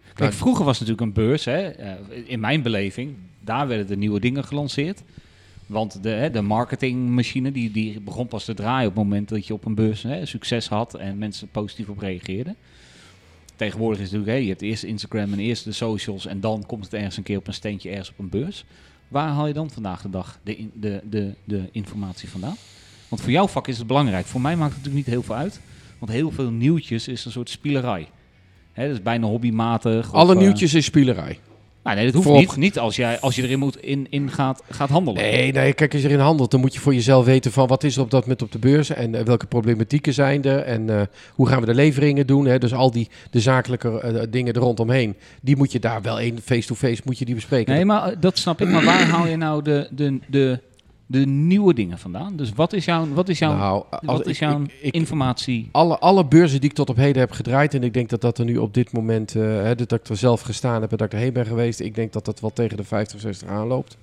Kijk, 0.03 0.19
Nou, 0.19 0.33
vroeger 0.33 0.65
was 0.65 0.79
het 0.79 0.87
natuurlijk 0.87 1.17
een 1.17 1.23
beurs, 1.23 1.45
hè, 1.45 1.67
eh, 1.67 1.93
in 2.25 2.39
mijn 2.39 2.61
beleving. 2.61 3.15
Daar 3.39 3.67
werden 3.67 3.87
de 3.87 3.97
nieuwe 3.97 4.19
dingen 4.19 4.43
gelanceerd. 4.43 5.03
Want 5.65 6.03
de, 6.03 6.09
hè, 6.09 6.31
de 6.31 6.41
marketingmachine 6.41 7.51
die, 7.51 7.71
die 7.71 7.99
begon 8.01 8.27
pas 8.27 8.45
te 8.45 8.53
draaien 8.53 8.89
op 8.89 8.95
het 8.95 9.03
moment 9.03 9.29
dat 9.29 9.47
je 9.47 9.53
op 9.53 9.65
een 9.65 9.75
beurs 9.75 10.03
hè, 10.03 10.25
succes 10.25 10.67
had 10.67 10.93
en 10.93 11.17
mensen 11.17 11.47
positief 11.47 11.89
op 11.89 11.99
reageerden. 11.99 12.55
Tegenwoordig 13.59 13.99
is 13.99 14.03
het 14.03 14.11
natuurlijk, 14.13 14.37
hè, 14.37 14.43
je 14.43 14.49
hebt 14.49 14.61
eerst 14.61 14.83
Instagram 14.83 15.33
en 15.33 15.39
eerst 15.39 15.63
de 15.63 15.71
socials 15.71 16.25
en 16.25 16.39
dan 16.39 16.63
komt 16.65 16.83
het 16.83 16.93
ergens 16.93 17.17
een 17.17 17.23
keer 17.23 17.37
op 17.37 17.47
een 17.47 17.53
steentje 17.53 17.89
ergens 17.89 18.09
op 18.09 18.19
een 18.19 18.29
beurs. 18.29 18.65
Waar 19.07 19.27
haal 19.29 19.47
je 19.47 19.53
dan 19.53 19.69
vandaag 19.69 20.01
de 20.01 20.09
dag 20.09 20.39
de, 20.43 20.55
in- 20.55 20.71
de, 20.73 21.01
de, 21.09 21.33
de 21.43 21.69
informatie 21.71 22.29
vandaan? 22.29 22.55
Want 23.07 23.21
voor 23.21 23.31
jouw 23.31 23.47
vak 23.47 23.67
is 23.67 23.77
het 23.77 23.87
belangrijk. 23.87 24.25
Voor 24.25 24.41
mij 24.41 24.55
maakt 24.55 24.73
het 24.73 24.77
natuurlijk 24.77 25.05
niet 25.05 25.15
heel 25.15 25.23
veel 25.23 25.35
uit. 25.35 25.59
Want 25.97 26.11
heel 26.11 26.31
veel 26.31 26.51
nieuwtjes 26.51 27.07
is 27.07 27.25
een 27.25 27.31
soort 27.31 27.49
spielerij. 27.49 28.07
Hè, 28.73 28.87
dat 28.87 28.95
is 28.95 29.01
bijna 29.03 29.27
hobbymatig. 29.27 30.13
Alle 30.13 30.33
eh, 30.33 30.39
nieuwtjes 30.39 30.73
is 30.73 30.85
spielerij. 30.85 31.39
Nou, 31.83 31.95
nee, 31.95 32.05
dat 32.05 32.13
hoeft 32.13 32.25
Voorop- 32.27 32.45
niet. 32.45 32.55
Niet 32.55 32.79
als, 32.79 32.95
jij, 32.95 33.19
als 33.19 33.35
je 33.35 33.43
erin 33.43 33.59
moet 33.59 33.81
in, 33.81 34.07
in 34.09 34.31
gaat, 34.31 34.63
gaat 34.69 34.89
handelen. 34.89 35.21
Nee, 35.21 35.51
nee, 35.51 35.73
kijk, 35.73 35.93
als 35.93 36.01
je 36.01 36.07
erin 36.07 36.19
handelt, 36.19 36.51
dan 36.51 36.59
moet 36.59 36.73
je 36.73 36.79
voor 36.79 36.93
jezelf 36.93 37.25
weten 37.25 37.51
van 37.51 37.67
wat 37.67 37.83
is 37.83 37.95
er 37.95 38.01
op 38.01 38.11
dat 38.11 38.21
moment 38.21 38.41
op 38.41 38.51
de 38.51 38.59
beurs 38.59 38.89
en 38.89 39.15
eh, 39.15 39.23
welke 39.23 39.45
problematieken 39.45 40.13
zijn 40.13 40.43
er 40.43 40.59
en 40.59 40.89
eh, 40.89 41.01
hoe 41.33 41.47
gaan 41.47 41.59
we 41.59 41.65
de 41.65 41.73
leveringen 41.73 42.27
doen. 42.27 42.45
Hè? 42.45 42.57
Dus 42.57 42.73
al 42.73 42.91
die 42.91 43.09
de 43.31 43.39
zakelijke 43.39 43.99
eh, 44.01 44.23
dingen 44.29 44.53
er 44.53 44.61
rondomheen, 44.61 45.15
die 45.41 45.55
moet 45.55 45.71
je 45.71 45.79
daar 45.79 46.01
wel 46.01 46.21
een 46.21 46.39
face-to-face 46.43 47.01
moet 47.05 47.17
je 47.17 47.25
die 47.25 47.35
bespreken. 47.35 47.73
Nee, 47.73 47.85
maar 47.85 48.19
dat 48.19 48.37
snap 48.37 48.61
ik. 48.61 48.67
Maar 48.67 48.83
waar 48.83 49.07
haal 49.07 49.27
je 49.27 49.37
nou 49.37 49.63
de, 49.63 49.87
de, 49.91 50.19
de, 50.27 50.59
de 51.11 51.25
nieuwe 51.25 51.73
dingen 51.73 51.99
vandaan? 51.99 52.35
Dus 52.35 52.53
wat 52.53 52.73
is 52.73 52.85
jouw, 52.85 53.07
wat 53.13 53.29
is 53.29 53.39
jouw, 53.39 53.55
nou, 53.57 53.83
wat 54.01 54.27
is 54.27 54.39
jouw 54.39 54.61
ik- 54.61 54.73
ik- 54.81 54.93
informatie? 54.93 55.69
alle, 55.71 55.97
alle 55.99 56.25
beurzen 56.25 56.59
die 56.61 56.69
ik 56.69 56.75
tot 56.75 56.89
op 56.89 56.95
heden 56.95 57.19
heb 57.21 57.31
gedraaid. 57.31 57.73
En 57.73 57.83
ik 57.83 57.93
denk 57.93 58.09
dat 58.09 58.21
dat 58.21 58.37
er 58.37 58.45
nu 58.45 58.57
op 58.57 58.73
dit 58.73 58.91
moment, 58.91 59.35
eh, 59.35 59.41
hè, 59.43 59.75
dat 59.75 59.91
ik 59.91 60.07
er 60.07 60.17
zelf 60.17 60.41
gestaan 60.41 60.81
heb 60.81 60.91
en 60.91 60.97
dat 60.97 61.07
ik 61.07 61.13
erheen 61.13 61.33
ben 61.33 61.45
geweest. 61.45 61.79
Ik 61.79 61.95
denk 61.95 62.13
dat 62.13 62.25
dat 62.25 62.39
wel 62.39 62.53
tegen 62.53 62.77
de 62.77 62.83
50, 62.83 63.19
60 63.19 63.47
aanloopt. 63.47 63.97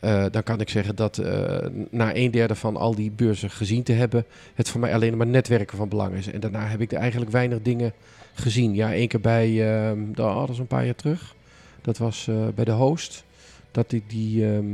Eh, 0.00 0.24
dan 0.30 0.42
kan 0.42 0.60
ik 0.60 0.68
zeggen 0.68 0.96
dat 0.96 1.18
eh, 1.18 1.66
na 1.90 2.16
een 2.16 2.30
derde 2.30 2.54
van 2.54 2.76
al 2.76 2.94
die 2.94 3.10
beurzen 3.10 3.50
gezien 3.50 3.82
te 3.82 3.92
hebben, 3.92 4.24
het 4.54 4.68
voor 4.68 4.80
mij 4.80 4.94
alleen 4.94 5.16
maar 5.16 5.26
netwerken 5.26 5.76
van 5.76 5.88
belang 5.88 6.14
is. 6.14 6.30
En 6.30 6.40
daarna 6.40 6.66
heb 6.66 6.80
ik 6.80 6.92
er 6.92 6.98
eigenlijk 6.98 7.30
weinig 7.30 7.62
dingen 7.62 7.92
gezien. 8.34 8.74
Ja, 8.74 8.92
één 8.92 9.08
keer 9.08 9.20
bij, 9.20 9.74
eh, 9.90 9.98
dat 10.14 10.34
dat 10.36 10.48
is 10.48 10.58
een 10.58 10.66
paar 10.66 10.84
jaar 10.84 10.94
terug. 10.94 11.34
Dat 11.82 11.98
was 11.98 12.28
bij 12.54 12.64
de 12.64 12.70
host. 12.70 13.24
Dat 13.70 13.92
ik 13.92 14.02
die, 14.10 14.46
ehm, 14.52 14.64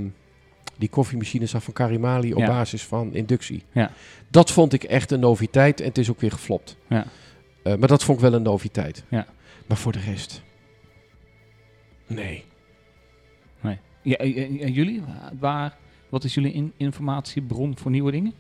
die 0.79 0.89
koffiemachine 0.89 1.47
zag 1.47 1.62
van 1.62 1.73
Karimali 1.73 2.33
op 2.35 2.39
Ja. 2.41 2.47
basis 2.47 2.83
van 2.85 3.15
inductie. 3.15 3.62
Ja. 3.73 3.91
Dat 4.29 4.51
vond 4.51 4.73
ik 4.73 4.85
echt 4.85 5.11
een 5.11 5.21
noviteit 5.21 5.81
en 5.81 5.87
het 5.87 5.99
is 5.99 6.11
ook 6.11 6.21
weer 6.21 6.33
geflopt. 6.33 6.77
Ja. 6.89 7.07
Eh, 7.62 7.75
maar 7.77 7.89
dat 7.89 8.05
vond 8.05 8.19
ik 8.19 8.25
wel 8.25 8.35
een 8.35 8.43
noviteit. 8.43 9.05
Ja. 9.09 9.27
Maar 9.67 9.77
voor 9.77 9.93
de 9.93 10.01
rest. 10.01 10.43
Nee. 12.07 12.45
Ja, 14.03 14.17
en- 14.17 14.35
en- 14.35 14.59
en 14.61 14.73
jullie? 14.73 15.03
Waar, 15.39 15.77
wat 16.09 16.25
is 16.25 16.35
jullie 16.35 16.53
in, 16.53 16.73
informatiebron 16.77 17.77
voor 17.79 17.91
nieuwe 17.91 18.11
dingen? 18.11 18.33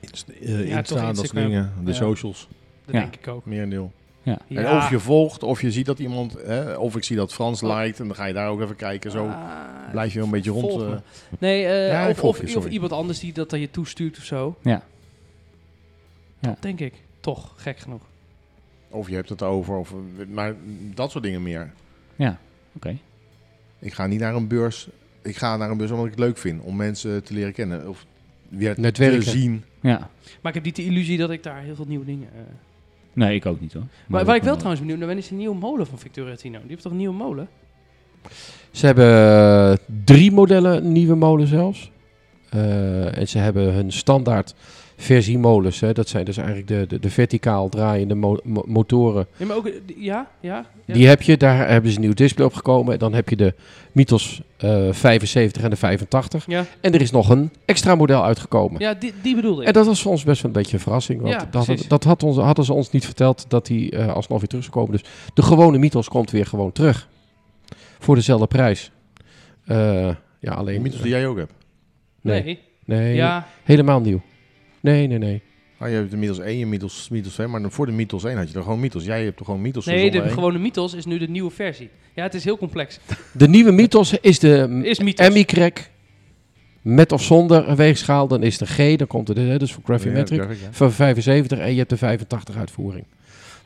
Insta, 0.00 0.32
Ja, 0.40 0.48
uh, 0.48 0.76
Insta, 0.76 1.06
dat 1.06 1.16
soort 1.16 1.34
dingen. 1.34 1.72
De 1.84 1.90
Ja. 1.90 1.96
socials, 1.96 2.48
Dat 2.84 2.94
Ja. 2.94 3.00
denk 3.00 3.16
ik 3.16 3.28
ook. 3.28 3.44
merendeel. 3.46 3.92
Ja. 4.22 4.38
En 4.48 4.68
of 4.76 4.90
je 4.90 4.98
volgt, 5.00 5.42
of 5.42 5.60
je 5.60 5.70
ziet 5.72 5.86
dat 5.86 5.98
iemand, 5.98 6.32
hè, 6.32 6.74
of 6.74 6.96
ik 6.96 7.04
zie 7.04 7.16
dat 7.16 7.32
Frans 7.34 7.60
liked 7.62 8.00
en 8.00 8.06
dan 8.06 8.16
ga 8.16 8.24
je 8.24 8.32
daar 8.32 8.48
ook 8.48 8.60
even 8.60 8.76
kijken. 8.76 9.10
Zo 9.10 9.26
Ah, 9.26 9.85
blijf 9.90 10.12
je 10.12 10.16
wel 10.18 10.26
een 10.26 10.32
beetje 10.32 10.50
rond. 10.50 10.82
eh. 10.82 10.96
Nee, 11.38 11.66
eh, 11.66 11.88
Ja, 11.88 12.08
of, 12.08 12.22
of, 12.24 12.50
je, 12.50 12.56
of 12.58 12.66
iemand 12.68 12.92
anders 12.92 13.18
die 13.20 13.32
dat 13.32 13.52
aan 13.52 13.60
je 13.60 13.70
toestuurt 13.70 14.18
of 14.18 14.24
zo. 14.24 14.56
Ja. 14.62 14.82
Ja. 16.38 16.48
Dat 16.48 16.62
denk 16.62 16.80
ik. 16.80 16.94
Toch, 17.20 17.52
gek 17.56 17.78
genoeg. 17.78 18.02
of 18.90 19.08
je 19.08 19.14
hebt 19.14 19.28
het 19.28 19.42
over, 19.42 19.76
of, 19.76 19.94
maar 20.28 20.54
dat 20.94 21.10
soort 21.10 21.24
dingen 21.24 21.42
meer. 21.42 21.72
Ja, 22.16 22.38
oké. 22.72 22.96
Ik 23.78 23.92
ga 23.92 24.06
niet 24.06 24.20
naar 24.20 24.34
een 24.34 24.48
beurs. 24.48 24.88
Ik 25.22 25.36
ga 25.36 25.56
naar 25.56 25.70
een 25.70 25.76
beurs 25.76 25.90
omdat 25.90 26.04
ik 26.06 26.10
het 26.10 26.20
leuk 26.20 26.38
vind 26.38 26.62
om 26.62 26.76
mensen 26.76 27.24
te 27.24 27.34
leren 27.34 27.52
kennen 27.52 27.88
of 27.88 28.06
weer 28.48 28.74
Netwerken. 28.80 29.20
te 29.22 29.30
zien. 29.30 29.64
Ja. 29.80 29.98
Maar 30.40 30.48
ik 30.52 30.54
heb 30.54 30.64
niet 30.64 30.76
de 30.76 30.84
illusie 30.84 31.18
dat 31.18 31.30
ik 31.30 31.42
daar 31.42 31.60
heel 31.62 31.74
veel 31.74 31.84
nieuwe 31.88 32.04
dingen... 32.04 32.28
eh 32.34 32.40
Nee, 33.12 33.34
ik 33.34 33.46
ook 33.46 33.60
niet 33.60 33.72
hoor. 33.72 33.82
Maar 34.06 34.24
waar 34.24 34.36
ik 34.36 34.42
wel 34.42 34.54
trouwens 34.54 34.80
benieuwd 34.80 34.98
naar 34.98 35.08
ben, 35.08 35.18
is 35.18 35.28
de 35.28 35.34
nieuwe 35.34 35.56
molen 35.56 35.86
van 35.86 35.98
Victoria 35.98 36.36
Tino. 36.36 36.58
Die 36.60 36.68
heeft 36.68 36.82
toch 36.82 36.92
een 36.92 36.98
nieuwe 36.98 37.14
molen? 37.14 37.48
Ze 38.70 38.86
hebben 38.86 39.06
eh, 39.70 39.76
drie 40.04 40.32
modellen 40.32 40.92
nieuwe 40.92 41.14
molen 41.14 41.46
zelfs. 41.46 41.90
Eh, 42.50 43.18
en 43.18 43.28
ze 43.28 43.38
hebben 43.38 43.72
hun 43.72 43.92
standaard 43.92 44.54
versiemolens. 44.96 45.80
Hè. 45.80 45.92
Dat 45.92 46.08
zijn 46.08 46.24
dus 46.24 46.36
eigenlijk 46.36 46.68
de, 46.68 46.84
de, 46.88 46.98
de 47.00 47.10
verticaal 47.10 47.68
draaiende 47.68 48.14
mo- 48.14 48.38
mo- 48.44 48.64
motoren. 48.66 49.26
Ja, 49.36 49.46
maar 49.46 49.56
ook... 49.56 49.66
eh, 49.66 49.72
Ja? 49.96 50.28
Ja? 50.40 50.66
ja. 50.84 50.94
Die 50.94 51.06
heb 51.06 51.22
je, 51.22 51.36
daar 51.36 51.68
hebben 51.68 51.90
ze 51.90 51.96
een 51.96 52.02
nieuw 52.02 52.14
display 52.14 52.46
op 52.46 52.54
gekomen. 52.54 52.92
En 52.92 52.98
dan 52.98 53.14
heb 53.14 53.28
je 53.28 53.36
de 53.36 53.54
Mythos 53.92 54.40
eh 54.56 54.86
75 54.90 55.62
en 55.62 55.70
de 55.70 55.76
85. 55.76 56.44
Ja, 56.46 56.64
En 56.80 56.92
er 56.94 57.00
is 57.00 57.10
nog 57.10 57.28
een 57.28 57.50
extra 57.64 57.94
model 57.94 58.24
uitgekomen. 58.24 58.80
ja 58.80 58.94
die, 58.94 59.12
die 59.22 59.34
bedoelde 59.34 59.60
ik. 59.60 59.66
En 59.66 59.72
dat 59.72 59.86
was 59.86 60.02
voor 60.02 60.10
ons 60.10 60.24
best 60.24 60.42
wel 60.42 60.50
een 60.50 60.56
beetje 60.60 60.76
een 60.76 60.82
verrassing. 60.82 61.20
Want 61.20 61.34
Ja, 61.34 61.48
dat, 61.50 61.84
dat 61.88 62.04
had 62.04 62.22
ons, 62.22 62.36
hadden 62.36 62.64
ze 62.64 62.72
ons 62.72 62.90
niet 62.90 63.04
verteld 63.04 63.44
dat 63.48 63.66
die 63.66 63.90
eh, 63.90 64.14
alsnog 64.14 64.38
weer 64.38 64.48
terug 64.48 64.64
zou 64.64 64.76
komen. 64.76 64.92
Dus 64.92 65.10
de 65.34 65.42
gewone 65.42 65.78
Mythos 65.78 66.08
komt 66.08 66.30
weer 66.30 66.46
gewoon 66.46 66.72
terug. 66.72 67.08
Voor 67.98 68.14
dezelfde 68.14 68.46
prijs. 68.46 68.90
Eh, 69.64 70.14
ja, 70.40 70.52
alleen... 70.52 70.74
De 70.74 70.80
mythos 70.80 71.00
die 71.00 71.10
jij 71.10 71.26
ook 71.26 71.36
hebt. 71.36 71.52
nee, 72.20 72.42
nee. 72.42 72.58
nee, 72.84 73.14
Ja, 73.14 73.46
helemaal 73.64 74.00
nieuw. 74.00 74.22
Nee, 74.80 75.06
nee, 75.06 75.18
nee. 75.18 75.42
Ah, 75.78 75.88
je 75.88 75.94
hebt 75.94 76.10
de 76.10 76.16
Mythos 76.16 76.38
1 76.38 76.62
en 76.62 76.68
Mythos, 76.68 77.08
Mythos 77.08 77.32
2, 77.32 77.46
maar 77.46 77.70
voor 77.70 77.86
de 77.86 77.92
Mythos 77.92 78.24
1 78.24 78.36
had 78.36 78.50
je 78.50 78.56
er 78.56 78.62
gewoon 78.62 78.80
Mythos. 78.80 79.04
Jij 79.04 79.24
hebt 79.24 79.38
er 79.38 79.44
gewoon 79.44 79.60
Mythos 79.60 79.86
nee, 79.86 80.10
de 80.10 80.20
één. 80.20 80.30
gewone 80.30 80.58
Mythos 80.58 80.94
is 80.94 81.04
nu 81.04 81.18
de 81.18 81.28
nieuwe 81.28 81.50
versie. 81.50 81.90
Ja, 82.14 82.22
het 82.22 82.34
is 82.34 82.44
heel 82.44 82.58
complex. 82.58 83.00
De 83.32 83.48
nieuwe 83.48 83.72
Mythos 83.72 84.12
is 84.20 84.38
de 84.38 84.80
Is 84.82 84.98
Mythos. 84.98 85.28
MI-Crack 85.28 85.90
Met 86.82 87.12
of 87.12 87.22
zonder 87.22 87.68
een 87.68 87.76
weegschaal, 87.76 88.28
dan 88.28 88.42
is 88.42 88.60
een 88.60 88.66
G, 88.66 88.96
dan 88.96 89.06
komt 89.06 89.28
het, 89.28 89.36
hè, 89.36 89.58
dus 89.58 89.72
voor 89.72 89.82
Ja, 89.86 89.98
graphic, 89.98 90.36
ja. 90.36 90.46
van 90.70 90.92
75 90.92 91.58
en 91.58 91.70
je 91.70 91.78
hebt 91.78 91.90
de 91.90 91.96
85 91.96 92.56
uitvoering. 92.56 93.04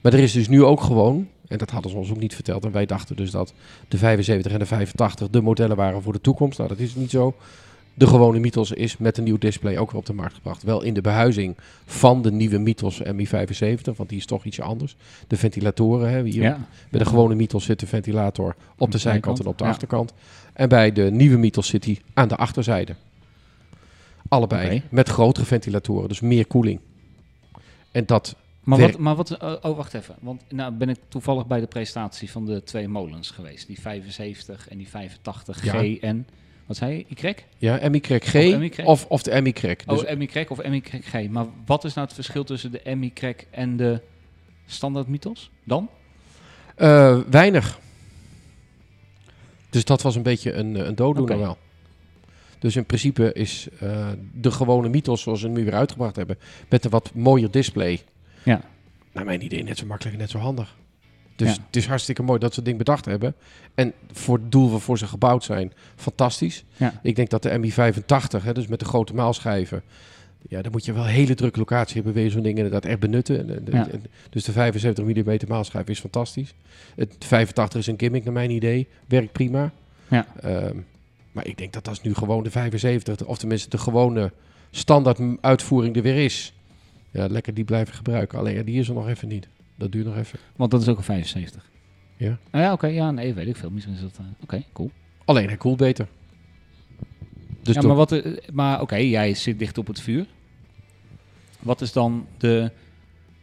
Maar 0.00 0.12
er 0.12 0.18
is 0.18 0.32
dus 0.32 0.48
nu 0.48 0.64
ook 0.64 0.80
gewoon, 0.80 1.28
en 1.50 1.58
dat 1.58 1.70
hadden 1.70 1.90
ze 1.90 1.96
ons 1.96 2.10
ook 2.10 2.20
niet 2.20 2.34
verteld, 2.34 2.64
en 2.64 2.72
wij 2.72 2.86
dachten 2.86 3.16
dus 3.16 3.30
dat 3.30 3.52
de 3.88 3.98
75 3.98 4.52
en 4.52 4.58
de 4.58 4.66
85 4.66 5.28
de 5.30 5.40
modellen 5.40 5.76
waren 5.76 6.02
voor 6.02 6.12
de 6.12 6.20
toekomst. 6.20 6.58
Nou, 6.58 6.70
dat 6.70 6.78
is 6.78 6.94
niet 6.94 7.10
zo. 7.10 7.34
De 7.94 8.06
gewone 8.06 8.38
Mythos 8.38 8.70
is 8.70 8.96
met 8.96 9.18
een 9.18 9.24
nieuw 9.24 9.38
display 9.38 9.78
ook 9.78 9.90
weer 9.90 10.00
op 10.00 10.06
de 10.06 10.12
markt 10.12 10.34
gebracht. 10.34 10.62
Wel 10.62 10.82
in 10.82 10.94
de 10.94 11.00
behuizing 11.00 11.56
van 11.84 12.22
de 12.22 12.32
nieuwe 12.32 12.58
Mythos 12.58 13.02
MI75, 13.02 13.96
want 13.96 14.08
die 14.08 14.18
is 14.18 14.26
toch 14.26 14.44
ietsje 14.44 14.62
anders. 14.62 14.96
De 15.26 15.36
ventilatoren, 15.36 16.10
hè, 16.10 16.22
hier 16.22 16.42
Ja. 16.42 16.66
bij 16.90 17.00
de 17.00 17.06
gewone 17.06 17.34
Mythos 17.34 17.64
zit 17.64 17.80
de 17.80 17.86
ventilator 17.86 18.56
op 18.78 18.90
de 18.90 18.98
zijkant 18.98 19.40
en 19.40 19.46
op 19.46 19.58
de 19.58 19.64
ja. 19.64 19.70
achterkant. 19.70 20.12
En 20.52 20.68
bij 20.68 20.92
de 20.92 21.02
nieuwe 21.10 21.36
Mythos 21.36 21.68
zit 21.68 21.82
die 21.82 22.00
aan 22.14 22.28
de 22.28 22.36
achterzijde. 22.36 22.94
Allebei 24.28 24.82
met 24.88 25.08
grotere 25.08 25.46
ventilatoren, 25.46 26.08
dus 26.08 26.20
meer 26.20 26.46
koeling. 26.46 26.80
En 27.92 28.06
dat, 28.06 28.36
Maar 28.60 28.78
Werk- 28.78 28.92
wat, 28.92 29.00
maar 29.00 29.14
wat, 29.16 29.30
eh, 29.30 29.52
oh 29.62 29.76
wacht 29.76 29.94
even, 29.94 30.14
want 30.20 30.42
nou 30.48 30.72
ben 30.72 30.88
ik 30.88 30.96
toevallig 31.08 31.46
bij 31.46 31.60
de 31.60 31.66
presentatie 31.66 32.30
van 32.30 32.44
de 32.46 32.62
twee 32.62 32.88
molens 32.88 33.30
geweest. 33.30 33.66
Die 33.66 33.80
75 33.80 34.68
en 34.68 34.78
die 34.78 34.88
85 34.88 35.64
Ja. 35.64 35.72
G 35.82 35.98
en, 35.98 36.26
wat 36.66 36.76
zei 36.76 37.04
je, 37.08 37.28
Y? 37.28 37.34
ja, 37.58 37.88
MI-Crack 37.88 38.24
G 38.24 38.34
Of 38.34 38.84
of, 38.84 39.06
of 39.06 39.22
de 39.22 39.40
MI-Crack. 39.42 39.86
Dus, 39.88 40.04
oh, 40.04 40.16
MI-Crack 40.16 40.50
of 40.50 40.62
MI-Crack 40.68 41.04
G. 41.04 41.28
Maar 41.28 41.46
wat 41.66 41.84
is 41.84 41.94
nou 41.94 42.06
het 42.06 42.14
verschil 42.14 42.44
tussen 42.44 42.70
de 42.72 42.94
MI-Crack 42.96 43.46
en 43.50 43.76
de 43.76 44.00
standaard 44.66 45.06
Mythos 45.06 45.50
dan? 45.64 45.88
eh, 46.76 47.18
weinig. 47.30 47.78
Dus 49.70 49.84
dat 49.84 50.02
was 50.02 50.16
een 50.16 50.22
beetje 50.22 50.52
een, 50.52 50.76
eh, 50.76 50.86
een 50.86 50.94
dooddoener 50.94 51.38
wel. 51.38 51.58
Dus 52.58 52.76
in 52.76 52.84
principe 52.86 53.32
is 53.32 53.68
eh, 53.80 54.08
de 54.34 54.50
gewone 54.50 54.88
Mythos 54.88 55.22
zoals 55.22 55.40
we 55.40 55.46
hem 55.46 55.56
nu 55.56 55.64
weer 55.64 55.74
uitgebracht 55.74 56.16
hebben, 56.16 56.38
met 56.68 56.84
een 56.84 56.90
wat 56.90 57.10
mooier 57.14 57.50
display, 57.50 58.00
Ja. 58.42 58.60
naar 59.12 59.24
mijn 59.24 59.44
idee 59.44 59.62
net 59.62 59.78
zo 59.78 59.86
makkelijk 59.86 60.14
en 60.16 60.20
net 60.22 60.30
zo 60.30 60.38
handig. 60.38 60.76
Dus 61.36 61.48
Ja. 61.54 61.62
het 61.66 61.76
is 61.76 61.86
hartstikke 61.86 62.22
mooi 62.22 62.38
dat 62.38 62.50
ze 62.50 62.56
het 62.56 62.64
ding 62.64 62.78
bedacht 62.78 63.04
hebben. 63.04 63.34
En 63.74 63.92
voor 64.12 64.36
het 64.38 64.52
doel 64.52 64.70
waarvoor 64.70 64.98
ze 64.98 65.06
gebouwd 65.06 65.44
zijn, 65.44 65.72
fantastisch. 65.96 66.64
Ja. 66.76 67.00
Ik 67.02 67.16
denk 67.16 67.30
dat 67.30 67.42
de 67.42 67.50
MI85, 67.58 68.42
hè, 68.44 68.52
dus 68.52 68.66
met 68.66 68.78
de 68.78 68.84
grote 68.84 69.14
maalschijven, 69.14 69.82
ja, 70.48 70.62
dan 70.62 70.72
moet 70.72 70.84
je 70.84 70.92
wel 70.92 71.02
een 71.04 71.08
hele 71.10 71.34
drukke 71.34 71.58
locatie 71.58 71.94
hebben, 71.94 72.12
wil 72.12 72.22
je 72.22 72.30
zo'n 72.30 72.42
ding 72.42 72.56
inderdaad 72.56 72.84
echt 72.84 72.98
benutten. 73.00 73.38
En, 73.38 73.66
en- 73.66 73.72
Ja. 73.72 73.88
en- 73.90 74.04
dus 74.30 74.44
de 74.44 74.52
75 74.52 75.04
mm 75.04 75.36
maalschijf 75.48 75.88
is 75.88 76.00
fantastisch. 76.00 76.54
Het 76.96 77.16
85 77.18 77.80
is 77.80 77.86
een 77.86 77.98
gimmick 77.98 78.24
naar 78.24 78.32
mijn 78.32 78.50
idee, 78.50 78.88
werkt 79.06 79.32
prima. 79.32 79.70
Ja. 80.08 80.26
Ehm, 80.40 80.76
maar 81.32 81.46
ik 81.46 81.58
denk 81.58 81.72
dat 81.72 81.84
dat 81.84 82.02
nu 82.02 82.14
gewoon 82.14 82.42
de 82.42 82.50
75, 82.50 83.26
of 83.26 83.38
tenminste 83.38 83.68
de 83.68 83.78
gewone 83.78 84.32
standaard 84.70 85.18
uitvoering 85.40 85.96
er 85.96 86.02
weer 86.02 86.24
is. 86.24 86.52
Ja, 87.10 87.26
lekker 87.26 87.54
die 87.54 87.64
blijven 87.64 87.94
gebruiken. 87.94 88.38
Alleen 88.38 88.54
ja, 88.54 88.62
die 88.62 88.78
is 88.78 88.88
er 88.88 88.94
nog 88.94 89.08
even 89.08 89.28
niet. 89.28 89.48
Dat 89.76 89.92
duurt 89.92 90.06
nog 90.06 90.16
even. 90.16 90.38
Want 90.56 90.70
dat 90.70 90.80
is 90.80 90.88
ook 90.88 90.96
een 90.98 91.02
75. 91.04 91.70
Ja. 92.16 92.38
Ah, 92.50 92.60
ja, 92.60 92.72
oké. 92.72 92.86
ja, 92.86 93.10
nee, 93.10 93.34
weet 93.34 93.46
ik 93.46 93.56
veel. 93.56 93.70
Misschien 93.70 93.94
is 93.94 94.00
dat... 94.00 94.16
eh, 94.18 94.24
oké, 94.42 94.62
cool. 94.72 94.90
Alleen 95.24 95.46
hij 95.48 95.56
koelt 95.56 95.76
beter. 95.76 96.06
Dus 97.62 97.74
ja, 97.74 97.80
toch- 97.80 97.84
maar 97.90 97.96
wat, 97.98 98.12
eh, 98.12 98.36
maar 98.52 98.80
oké, 98.80 98.96
jij 98.96 99.34
zit 99.34 99.58
dicht 99.58 99.78
op 99.78 99.86
het 99.86 100.00
vuur. 100.00 100.26
Wat 101.60 101.80
is 101.80 101.92
dan 101.92 102.26
de, 102.38 102.70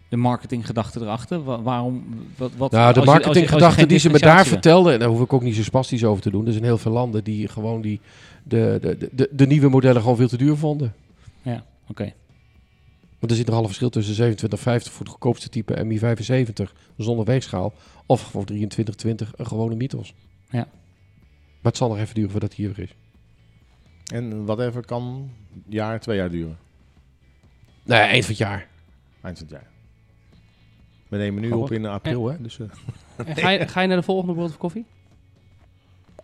de 0.10 0.18
marketinggedachte 0.18 1.00
erachter? 1.02 1.44
Wa- 1.44 1.62
waarom? 1.62 2.04
Wat, 2.38 2.52
wat, 2.58 2.72
Nou, 2.72 2.94
de 2.94 3.04
marketinggedachte 3.04 3.86
die 3.86 3.98
ze 4.00 4.10
me 4.10 4.20
daar 4.20 4.46
vertelden, 4.46 4.94
en 4.94 5.00
daar 5.00 5.10
hoef 5.10 5.22
ik 5.22 5.34
ook 5.34 5.44
niet 5.44 5.56
zo 5.56 5.64
spastisch 5.64 6.04
over 6.04 6.22
te 6.22 6.30
doen. 6.32 6.46
Er 6.46 6.52
zijn 6.52 6.64
heel 6.64 6.78
veel 6.78 6.92
landen 6.92 7.24
die 7.24 7.48
gewoon 7.48 7.82
die, 7.82 8.00
de, 8.44 8.78
de, 8.82 9.10
de- 9.16 9.30
de, 9.32 9.48
nieuwe 9.48 9.70
modellen 9.70 10.02
gewoon 10.02 10.18
veel 10.18 10.28
te 10.28 10.38
duur 10.38 10.58
vonden. 10.58 10.94
wil. 11.42 11.62
Oké. 11.90 12.14
Want 13.20 13.32
er 13.32 13.38
zit 13.38 13.46
nogal 13.46 13.62
een 13.62 13.68
verschil 13.68 13.90
tussen 13.90 14.38
27,50 14.38 14.58
voor 14.58 15.00
het 15.00 15.10
goedkoopste 15.10 15.50
type 15.50 15.86
MI75 15.86 16.74
zonder 16.98 17.26
weegschaal. 17.26 17.74
Of 18.06 18.22
voor 18.22 18.44
23,20 18.54 18.58
een 19.36 19.48
gewone 19.48 19.76
Mythos. 19.76 20.14
Ja. 20.50 20.68
Maar 21.62 21.72
het 21.72 21.78
zal 21.78 21.90
nog 21.90 21.98
even 21.98 22.16
duren 22.16 22.32
voordat 22.32 22.56
hij 22.56 22.66
hier 22.66 22.76
weer 22.76 22.86
is. 22.86 22.96
En 24.14 24.46
whatever 24.46 24.86
kan 24.86 25.04
een 25.04 25.64
jaar, 25.70 26.00
twee 26.00 26.18
jaar 26.18 26.30
duren. 26.30 26.58
Nee, 27.84 28.00
eind 28.00 28.26
van 28.26 28.34
het 28.34 28.38
jaar. 28.38 28.68
Eind 29.22 29.38
van 29.38 29.48
het 29.48 29.56
jaar. 29.56 29.68
We 31.08 31.18
nemen 31.18 31.42
nu 31.42 31.52
op 31.52 31.72
in 31.72 31.86
april, 31.86 32.28
hè? 32.28 32.42
Dus, 32.42 32.60
eh, 32.60 32.68
En 33.26 33.36
ga, 33.36 33.50
je, 33.50 33.68
ga 33.68 33.82
je 33.82 33.88
naar 33.88 33.98
de 33.98 34.04
volgende 34.04 34.34
World 34.34 34.50
of 34.50 34.58
Coffee? 34.58 34.86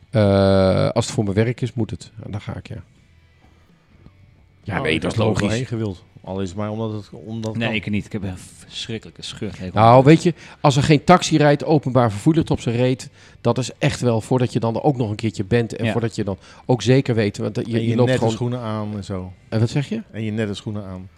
Eh, 0.10 0.90
als 0.90 1.06
het 1.06 1.16
voor 1.16 1.24
mijn 1.24 1.36
werk 1.36 1.62
is, 1.62 1.74
moet 1.74 1.90
het. 1.90 2.12
En 2.24 2.32
dan 2.32 2.42
ga 2.42 2.56
ik, 2.56 2.68
ja. 2.68 2.84
Ja, 4.64 4.78
Oh, 4.78 4.84
nee, 4.84 4.94
ik 4.94 5.02
dat 5.02 5.12
is 5.12 5.18
logisch. 5.18 5.54
heen 5.54 5.66
gewild. 5.66 6.04
Al 6.24 6.42
is 6.42 6.48
het 6.50 6.58
maar 6.58 6.70
omdat 6.72 6.92
het, 6.92 7.10
omdat 7.12 7.50
het 7.50 7.60
Nee, 7.60 7.68
kan. 7.68 7.78
ik 7.78 7.90
niet. 7.90 8.06
Ik 8.06 8.12
heb 8.12 8.24
een 8.24 8.38
verschrikkelijke 8.38 9.22
scheur. 9.22 9.52
Nou, 9.74 10.04
weet 10.04 10.24
je, 10.24 10.34
als 10.62 10.76
er 10.76 10.84
geen 10.84 11.04
taxi 11.04 11.38
rijdt, 11.38 11.66
openbaar 11.66 12.12
vervoer 12.12 12.44
op 12.50 12.60
zijn 12.60 12.76
reet, 12.76 13.10
dat 13.42 13.58
is 13.58 13.72
echt 13.78 14.02
wel 14.02 14.22
voordat 14.22 14.54
je 14.54 14.60
dan 14.60 14.76
er 14.76 14.84
ook 14.84 14.98
nog 14.98 15.10
een 15.10 15.16
keertje 15.16 15.44
bent 15.46 15.76
en 15.76 15.86
Ja. 15.86 15.92
voordat 15.92 16.16
je 16.16 16.24
dan 16.24 16.38
ook 16.66 16.82
zeker 16.82 17.16
weet, 17.16 17.38
want 17.38 17.56
je, 17.56 17.64
En 17.64 17.72
je, 17.72 17.82
je, 17.82 17.88
je 17.88 17.96
loopt 17.96 18.06
nette 18.08 18.18
gewoon. 18.20 18.34
schoenen 18.34 18.60
aan 18.60 18.96
en 18.96 19.04
zo. 19.04 19.32
En 19.50 19.60
wat 19.60 19.70
zeg 19.70 19.90
je? 19.90 20.02
En 20.12 20.24
je 20.24 20.32
nette 20.32 20.54
schoenen 20.54 20.86
aan. 20.86 21.10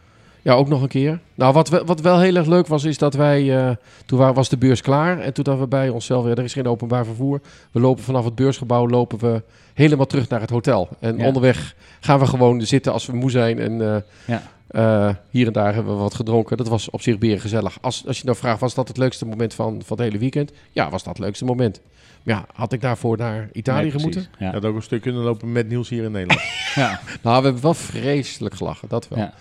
Ja, 0.46 0.54
ook 0.54 0.68
nog 0.68 0.82
een 0.82 0.88
keer. 0.88 1.20
Nou, 1.36 1.54
wat, 1.54 1.70
we- 1.70 1.84
wat 1.86 2.02
wel 2.02 2.20
heel 2.20 2.36
erg 2.36 2.48
leuk 2.48 2.68
was, 2.68 2.84
is 2.84 2.98
dat 2.98 3.14
wij, 3.14 3.58
eh, 3.68 3.72
toen 4.06 4.20
wa- 4.20 4.34
was 4.34 4.50
de 4.50 4.58
beurs 4.58 4.82
klaar 4.82 5.20
en 5.20 5.34
toen 5.34 5.44
dachten 5.44 5.64
we 5.64 5.70
bij 5.70 5.90
onszelf, 5.90 6.26
ja, 6.26 6.30
er 6.32 6.44
is 6.44 6.54
geen 6.54 6.68
openbaar 6.68 7.06
vervoer. 7.06 7.42
We 7.72 7.80
lopen 7.80 8.04
vanaf 8.04 8.26
het 8.26 8.36
beursgebouw, 8.36 8.88
lopen 8.88 9.20
we 9.20 9.42
helemaal 9.74 10.06
terug 10.06 10.30
naar 10.30 10.42
het 10.42 10.50
hotel. 10.50 10.90
En 11.00 11.18
Ja. 11.18 11.26
onderweg 11.28 11.76
gaan 12.00 12.20
we 12.20 12.26
gewoon 12.26 12.62
zitten 12.62 12.94
als 12.94 13.06
we 13.06 13.16
moe 13.16 13.32
zijn 13.32 13.60
en 13.60 13.82
eh, 13.94 14.02
Ja. 14.26 14.42
eh, 14.68 15.16
hier 15.30 15.48
en 15.48 15.54
daar 15.54 15.74
hebben 15.74 15.94
we 15.96 16.00
wat 16.02 16.14
gedronken. 16.14 16.58
Dat 16.58 16.68
was 16.68 16.90
op 16.90 17.02
zich 17.02 17.16
weer 17.20 17.42
gezellig. 17.42 17.78
Als, 17.82 18.04
als 18.08 18.18
je 18.18 18.26
nou 18.26 18.38
vraagt, 18.38 18.60
was 18.60 18.74
dat 18.74 18.88
het 18.88 18.98
leukste 18.98 19.26
moment 19.26 19.54
van, 19.54 19.82
van 19.86 19.98
het 19.98 20.06
hele 20.08 20.18
weekend? 20.20 20.52
Ja, 20.72 20.90
was 20.90 21.04
dat 21.04 21.14
het 21.18 21.26
leukste 21.26 21.46
moment. 21.46 21.82
Maar 22.24 22.36
ja, 22.36 22.46
had 22.54 22.74
ik 22.74 22.82
daarvoor 22.82 23.18
naar 23.18 23.50
Italië 23.54 23.82
Nee, 23.82 23.92
gemoeten? 23.92 24.22
Je 24.40 24.46
Ja. 24.46 24.52
had 24.52 24.66
ook 24.66 24.76
een 24.76 24.82
stuk 24.82 25.02
kunnen 25.02 25.22
lopen 25.22 25.52
met 25.52 25.68
Niels 25.70 25.90
hier 25.90 26.04
in 26.04 26.12
Nederland. 26.12 26.42
Ja. 26.76 27.00
Nou, 27.22 27.38
we 27.38 27.44
hebben 27.44 27.62
wel 27.62 27.74
vreselijk 27.74 28.56
gelachen, 28.56 28.88
dat 28.90 29.08
wel. 29.08 29.20
Ja. 29.20 29.34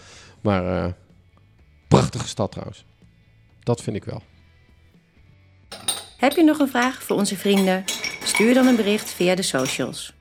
Maar 0.44 0.84
eh, 0.84 0.92
prachtige 1.88 2.28
stad 2.28 2.52
trouwens. 2.52 2.84
Dat 3.62 3.82
vind 3.82 3.96
ik 3.96 4.04
wel. 4.04 4.22
Heb 6.16 6.32
je 6.32 6.44
nog 6.44 6.58
een 6.58 6.68
vraag 6.68 7.02
voor 7.02 7.16
onze 7.16 7.36
vrienden? 7.36 7.84
Stuur 8.24 8.54
dan 8.54 8.66
een 8.66 8.76
bericht 8.76 9.10
via 9.10 9.34
de 9.34 9.42
socials. 9.42 10.12